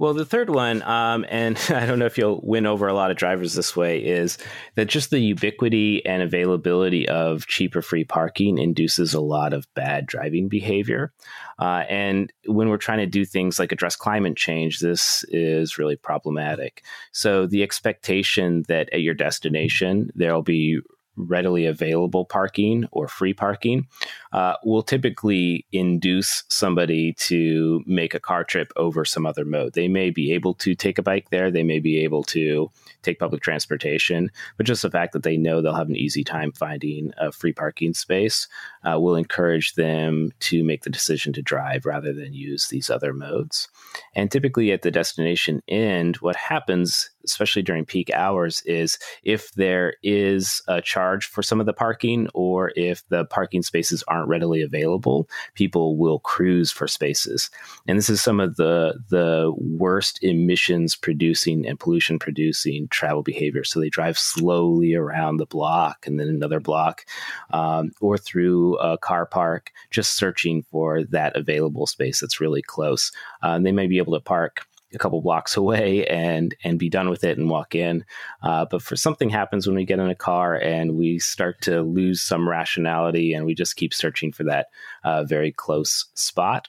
Well, 0.00 0.14
the 0.14 0.24
third 0.24 0.48
one, 0.48 0.80
um, 0.84 1.26
and 1.28 1.58
I 1.68 1.84
don't 1.84 1.98
know 1.98 2.06
if 2.06 2.16
you'll 2.16 2.40
win 2.42 2.64
over 2.64 2.88
a 2.88 2.94
lot 2.94 3.10
of 3.10 3.18
drivers 3.18 3.52
this 3.52 3.76
way, 3.76 4.02
is 4.02 4.38
that 4.74 4.86
just 4.86 5.10
the 5.10 5.18
ubiquity 5.18 6.04
and 6.06 6.22
availability 6.22 7.06
of 7.06 7.46
cheaper 7.46 7.82
free 7.82 8.04
parking 8.04 8.56
induces 8.56 9.12
a 9.12 9.20
lot 9.20 9.52
of 9.52 9.66
bad 9.74 10.06
driving 10.06 10.48
behavior. 10.48 11.12
Uh, 11.58 11.84
and 11.90 12.32
when 12.46 12.70
we're 12.70 12.78
trying 12.78 13.00
to 13.00 13.06
do 13.06 13.26
things 13.26 13.58
like 13.58 13.72
address 13.72 13.94
climate 13.94 14.38
change, 14.38 14.80
this 14.80 15.22
is 15.28 15.76
really 15.76 15.96
problematic. 15.96 16.82
So 17.12 17.46
the 17.46 17.62
expectation 17.62 18.64
that 18.68 18.88
at 18.94 19.02
your 19.02 19.12
destination 19.12 20.10
there 20.14 20.34
will 20.34 20.40
be 20.40 20.80
readily 21.28 21.66
available 21.66 22.24
parking 22.24 22.86
or 22.90 23.08
free 23.08 23.34
parking 23.34 23.86
uh, 24.32 24.54
will 24.64 24.82
typically 24.82 25.66
induce 25.72 26.44
somebody 26.48 27.12
to 27.14 27.82
make 27.86 28.14
a 28.14 28.20
car 28.20 28.44
trip 28.44 28.72
over 28.76 29.04
some 29.04 29.26
other 29.26 29.44
mode. 29.44 29.74
They 29.74 29.88
may 29.88 30.10
be 30.10 30.32
able 30.32 30.54
to 30.54 30.74
take 30.74 30.98
a 30.98 31.02
bike 31.02 31.30
there, 31.30 31.50
they 31.50 31.64
may 31.64 31.80
be 31.80 31.98
able 32.04 32.22
to 32.24 32.70
take 33.02 33.18
public 33.18 33.42
transportation, 33.42 34.30
but 34.56 34.66
just 34.66 34.82
the 34.82 34.90
fact 34.90 35.12
that 35.12 35.22
they 35.22 35.36
know 35.36 35.60
they'll 35.60 35.74
have 35.74 35.88
an 35.88 35.96
easy 35.96 36.24
time 36.24 36.52
finding 36.52 37.12
a 37.18 37.32
free 37.32 37.52
parking 37.52 37.94
space 37.94 38.48
uh, 38.84 38.98
will 38.98 39.16
encourage 39.16 39.74
them 39.74 40.30
to 40.40 40.64
make 40.64 40.82
the 40.82 40.90
decision 40.90 41.32
to 41.34 41.42
drive 41.42 41.84
rather 41.84 42.12
than 42.12 42.32
use 42.32 42.68
these 42.68 42.90
other 42.90 43.12
modes. 43.12 43.68
And 44.14 44.30
typically 44.30 44.72
at 44.72 44.82
the 44.82 44.90
destination 44.90 45.62
end, 45.68 46.16
what 46.16 46.36
happens, 46.36 47.10
especially 47.24 47.62
during 47.62 47.84
peak 47.84 48.10
hours, 48.10 48.62
is 48.62 48.98
if 49.22 49.52
there 49.52 49.94
is 50.02 50.62
a 50.68 50.80
charge 50.80 51.26
for 51.26 51.42
some 51.42 51.60
of 51.60 51.66
the 51.66 51.72
parking 51.72 52.28
or 52.34 52.72
if 52.76 53.06
the 53.08 53.24
parking 53.26 53.62
spaces 53.62 54.02
aren't 54.08 54.28
readily 54.28 54.62
available, 54.62 55.28
people 55.54 55.96
will 55.96 56.20
cruise 56.20 56.72
for 56.72 56.88
spaces. 56.88 57.50
And 57.86 57.98
this 57.98 58.10
is 58.10 58.22
some 58.22 58.40
of 58.40 58.56
the 58.56 59.00
the 59.10 59.52
worst 59.56 60.22
emissions 60.22 60.96
producing 60.96 61.66
and 61.66 61.78
pollution 61.78 62.18
producing 62.18 62.88
travel 62.88 63.22
behavior. 63.22 63.64
So 63.64 63.80
they 63.80 63.88
drive 63.88 64.18
slowly 64.18 64.94
around 64.94 65.36
the 65.36 65.46
block 65.46 66.06
and 66.06 66.18
then 66.18 66.28
another 66.28 66.60
block 66.60 67.04
um, 67.50 67.92
or 68.00 68.16
through 68.16 68.69
a 68.76 68.98
car 68.98 69.26
park, 69.26 69.70
just 69.90 70.16
searching 70.16 70.62
for 70.70 71.04
that 71.04 71.36
available 71.36 71.86
space 71.86 72.20
that's 72.20 72.40
really 72.40 72.62
close. 72.62 73.12
Uh, 73.42 73.58
they 73.58 73.72
may 73.72 73.86
be 73.86 73.98
able 73.98 74.14
to 74.14 74.20
park 74.20 74.66
a 74.92 74.98
couple 74.98 75.20
blocks 75.22 75.56
away 75.56 76.04
and 76.06 76.54
and 76.64 76.78
be 76.78 76.88
done 76.88 77.08
with 77.08 77.24
it 77.24 77.38
and 77.38 77.50
walk 77.50 77.74
in. 77.74 78.04
Uh, 78.42 78.66
but 78.70 78.82
for 78.82 78.96
something 78.96 79.30
happens 79.30 79.66
when 79.66 79.76
we 79.76 79.84
get 79.84 79.98
in 79.98 80.10
a 80.10 80.14
car 80.14 80.56
and 80.56 80.96
we 80.96 81.18
start 81.18 81.60
to 81.62 81.82
lose 81.82 82.20
some 82.20 82.48
rationality 82.48 83.32
and 83.32 83.46
we 83.46 83.54
just 83.54 83.76
keep 83.76 83.94
searching 83.94 84.32
for 84.32 84.44
that 84.44 84.66
uh, 85.04 85.24
very 85.24 85.52
close 85.52 86.06
spot. 86.14 86.68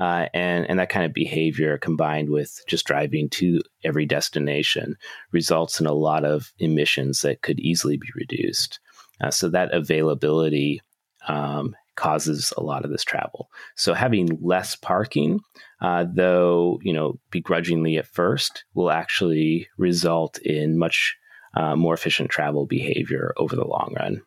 Uh, 0.00 0.26
and 0.32 0.64
and 0.70 0.78
that 0.78 0.88
kind 0.88 1.04
of 1.04 1.12
behavior 1.12 1.76
combined 1.76 2.30
with 2.30 2.62
just 2.66 2.86
driving 2.86 3.28
to 3.28 3.60
every 3.84 4.06
destination 4.06 4.96
results 5.30 5.78
in 5.78 5.86
a 5.86 5.92
lot 5.92 6.24
of 6.24 6.52
emissions 6.58 7.20
that 7.20 7.42
could 7.42 7.60
easily 7.60 7.98
be 7.98 8.08
reduced. 8.14 8.80
Uh, 9.20 9.30
so 9.30 9.48
that 9.48 9.72
availability 9.74 10.80
um, 11.28 11.74
causes 11.96 12.52
a 12.56 12.62
lot 12.62 12.84
of 12.84 12.90
this 12.90 13.04
travel. 13.04 13.50
So 13.76 13.94
having 13.94 14.38
less 14.40 14.74
parking, 14.74 15.40
uh, 15.80 16.06
though 16.12 16.80
you 16.82 16.92
know 16.92 17.18
begrudgingly 17.30 17.98
at 17.98 18.06
first, 18.06 18.64
will 18.74 18.90
actually 18.90 19.68
result 19.76 20.38
in 20.38 20.78
much 20.78 21.16
uh, 21.54 21.76
more 21.76 21.94
efficient 21.94 22.30
travel 22.30 22.66
behavior 22.66 23.34
over 23.36 23.56
the 23.56 23.66
long 23.66 23.94
run. 23.98 24.22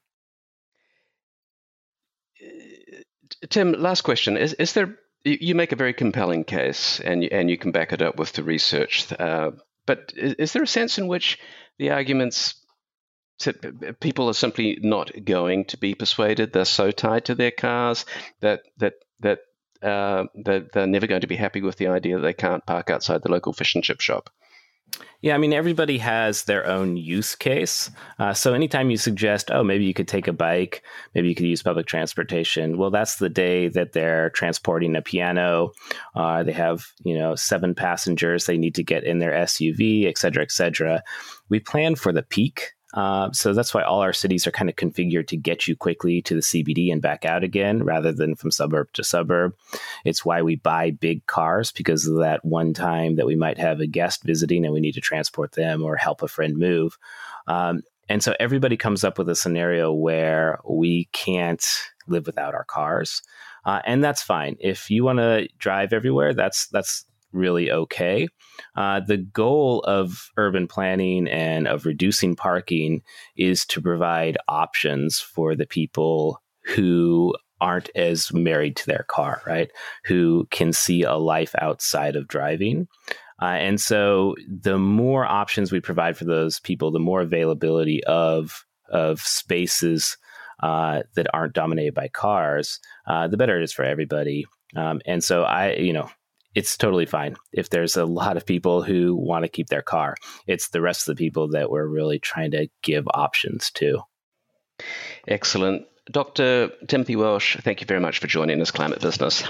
Tim, 3.49 3.73
last 3.73 4.01
question: 4.01 4.37
Is 4.37 4.53
is 4.53 4.73
there? 4.73 4.97
You 5.25 5.55
make 5.55 5.71
a 5.71 5.77
very 5.77 5.93
compelling 5.93 6.43
case, 6.43 6.99
and 6.99 7.23
you, 7.23 7.29
and 7.31 7.49
you 7.49 7.57
can 7.57 7.71
back 7.71 7.93
it 7.93 8.01
up 8.01 8.17
with 8.17 8.33
the 8.33 8.43
research. 8.43 9.09
Uh, 9.13 9.51
but 9.85 10.11
is 10.15 10.51
there 10.51 10.63
a 10.63 10.67
sense 10.67 10.97
in 10.97 11.07
which 11.07 11.39
the 11.77 11.91
arguments 11.91 12.55
people 13.99 14.29
are 14.29 14.33
simply 14.33 14.77
not 14.81 15.11
going 15.25 15.65
to 15.65 15.77
be 15.77 15.95
persuaded. 15.95 16.53
They're 16.53 16.65
so 16.65 16.91
tied 16.91 17.25
to 17.25 17.35
their 17.35 17.51
cars 17.51 18.05
that 18.41 18.61
that 18.77 18.93
that 19.19 19.39
uh, 19.81 20.25
that 20.45 20.71
they're 20.71 20.87
never 20.87 21.07
going 21.07 21.21
to 21.21 21.27
be 21.27 21.35
happy 21.35 21.61
with 21.61 21.77
the 21.77 21.87
idea 21.87 22.15
that 22.15 22.21
they 22.21 22.33
can't 22.33 22.65
park 22.65 22.89
outside 22.89 23.21
the 23.21 23.31
local 23.31 23.53
fish 23.53 23.75
and 23.75 23.83
chip 23.83 24.01
shop. 24.01 24.29
Yeah, 25.21 25.35
I 25.35 25.37
mean, 25.37 25.53
everybody 25.53 25.97
has 25.99 26.43
their 26.43 26.67
own 26.67 26.97
use 26.97 27.33
case. 27.33 27.89
Uh, 28.19 28.33
so 28.33 28.53
anytime 28.53 28.91
you 28.91 28.97
suggest, 28.97 29.49
oh, 29.51 29.63
maybe 29.63 29.85
you 29.85 29.93
could 29.93 30.07
take 30.07 30.27
a 30.27 30.33
bike, 30.33 30.83
maybe 31.15 31.29
you 31.29 31.35
could 31.35 31.45
use 31.45 31.63
public 31.63 31.85
transportation. 31.85 32.77
Well, 32.77 32.91
that's 32.91 33.15
the 33.15 33.29
day 33.29 33.69
that 33.69 33.93
they're 33.93 34.31
transporting 34.31 34.97
a 34.97 35.01
piano. 35.01 35.71
Uh, 36.13 36.43
they 36.43 36.51
have, 36.51 36.85
you 37.05 37.17
know, 37.17 37.35
seven 37.35 37.73
passengers. 37.73 38.45
They 38.45 38.57
need 38.57 38.75
to 38.75 38.83
get 38.83 39.05
in 39.05 39.19
their 39.19 39.31
SUV, 39.31 40.07
et 40.07 40.17
cetera, 40.17 40.43
et 40.43 40.51
cetera. 40.51 41.01
We 41.49 41.61
plan 41.61 41.95
for 41.95 42.11
the 42.11 42.23
peak 42.23 42.72
uh, 42.93 43.31
so 43.31 43.53
that's 43.53 43.73
why 43.73 43.81
all 43.81 44.01
our 44.01 44.13
cities 44.13 44.45
are 44.45 44.51
kind 44.51 44.69
of 44.69 44.75
configured 44.75 45.27
to 45.27 45.37
get 45.37 45.67
you 45.67 45.75
quickly 45.75 46.21
to 46.21 46.35
the 46.35 46.41
CBD 46.41 46.91
and 46.91 47.01
back 47.01 47.25
out 47.25 47.43
again 47.43 47.83
rather 47.83 48.11
than 48.11 48.35
from 48.35 48.51
suburb 48.51 48.91
to 48.93 49.03
suburb. 49.03 49.55
It's 50.05 50.23
why 50.23 50.43
we 50.43 50.57
buy 50.57 50.91
big 50.91 51.25
cars 51.25 51.71
because 51.71 52.07
of 52.07 52.17
that 52.19 52.45
one 52.45 52.73
time 52.73 53.15
that 53.15 53.25
we 53.25 53.35
might 53.35 53.57
have 53.57 53.79
a 53.79 53.87
guest 53.87 54.23
visiting 54.23 54.63
and 54.63 54.73
we 54.73 54.79
need 54.79 54.93
to 54.93 55.01
transport 55.01 55.53
them 55.53 55.81
or 55.83 55.95
help 55.95 56.21
a 56.21 56.27
friend 56.27 56.55
move. 56.55 56.97
Um, 57.47 57.81
and 58.09 58.21
so 58.21 58.35
everybody 58.39 58.77
comes 58.77 59.03
up 59.03 59.17
with 59.17 59.29
a 59.29 59.35
scenario 59.35 59.91
where 59.91 60.59
we 60.67 61.05
can't 61.13 61.65
live 62.07 62.27
without 62.27 62.53
our 62.53 62.65
cars. 62.65 63.23
Uh, 63.65 63.81
and 63.85 64.03
that's 64.03 64.21
fine. 64.21 64.57
If 64.59 64.91
you 64.91 65.03
want 65.03 65.19
to 65.19 65.47
drive 65.57 65.93
everywhere, 65.93 66.33
that's 66.33 66.67
that's 66.67 67.05
really 67.33 67.71
okay. 67.71 68.27
Uh, 68.75 68.99
the 68.99 69.17
goal 69.17 69.81
of 69.81 70.29
urban 70.37 70.67
planning 70.67 71.27
and 71.27 71.67
of 71.67 71.85
reducing 71.85 72.35
parking 72.35 73.01
is 73.35 73.65
to 73.65 73.81
provide 73.81 74.37
options 74.47 75.19
for 75.19 75.55
the 75.55 75.65
people 75.65 76.39
who 76.75 77.33
aren't 77.59 77.89
as 77.95 78.33
married 78.33 78.75
to 78.75 78.85
their 78.85 79.05
car, 79.07 79.41
right? 79.45 79.71
Who 80.05 80.47
can 80.51 80.73
see 80.73 81.03
a 81.03 81.15
life 81.15 81.55
outside 81.59 82.15
of 82.15 82.27
driving. 82.27 82.87
Uh, 83.41 83.45
and 83.45 83.79
so 83.79 84.35
the 84.47 84.77
more 84.77 85.25
options 85.25 85.71
we 85.71 85.79
provide 85.79 86.17
for 86.17 86.25
those 86.25 86.59
people, 86.59 86.91
the 86.91 86.99
more 86.99 87.21
availability 87.21 88.03
of 88.03 88.65
of 88.89 89.21
spaces 89.21 90.17
uh, 90.61 91.01
that 91.15 91.27
aren't 91.33 91.53
dominated 91.53 91.93
by 91.93 92.07
cars, 92.09 92.79
uh, 93.07 93.27
the 93.27 93.37
better 93.37 93.59
it 93.59 93.63
is 93.63 93.73
for 93.73 93.83
everybody. 93.83 94.45
Um, 94.75 95.01
and 95.05 95.23
so 95.23 95.43
I, 95.43 95.73
you 95.73 95.93
know, 95.93 96.09
it's 96.55 96.77
totally 96.77 97.05
fine 97.05 97.35
if 97.51 97.69
there's 97.69 97.95
a 97.95 98.05
lot 98.05 98.37
of 98.37 98.45
people 98.45 98.83
who 98.83 99.15
want 99.15 99.43
to 99.43 99.49
keep 99.49 99.67
their 99.67 99.81
car. 99.81 100.15
It's 100.47 100.69
the 100.69 100.81
rest 100.81 101.07
of 101.07 101.15
the 101.15 101.23
people 101.23 101.49
that 101.49 101.69
we're 101.69 101.87
really 101.87 102.19
trying 102.19 102.51
to 102.51 102.67
give 102.81 103.07
options 103.13 103.71
to. 103.75 104.01
Excellent. 105.27 105.85
Dr. 106.11 106.69
Timothy 106.87 107.15
Welch, 107.15 107.57
thank 107.61 107.79
you 107.81 107.87
very 107.87 108.01
much 108.01 108.19
for 108.19 108.27
joining 108.27 108.61
us, 108.61 108.71
Climate 108.71 108.99
Business. 109.01 109.43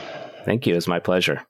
Thank 0.45 0.67
you. 0.67 0.75
It's 0.75 0.87
my 0.87 0.99
pleasure. 0.99 1.41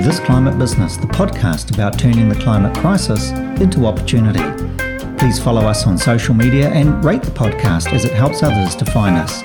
This 0.00 0.20
Climate 0.20 0.58
Business, 0.58 0.96
the 0.96 1.06
podcast 1.06 1.74
about 1.74 1.98
turning 1.98 2.28
the 2.28 2.34
climate 2.36 2.76
crisis 2.76 3.30
into 3.60 3.86
opportunity. 3.86 4.42
Please 5.18 5.38
follow 5.38 5.62
us 5.62 5.86
on 5.86 5.98
social 5.98 6.34
media 6.34 6.70
and 6.70 7.04
rate 7.04 7.22
the 7.22 7.30
podcast 7.30 7.92
as 7.92 8.04
it 8.04 8.12
helps 8.12 8.42
others 8.42 8.74
to 8.76 8.84
find 8.84 9.16
us. 9.16 9.42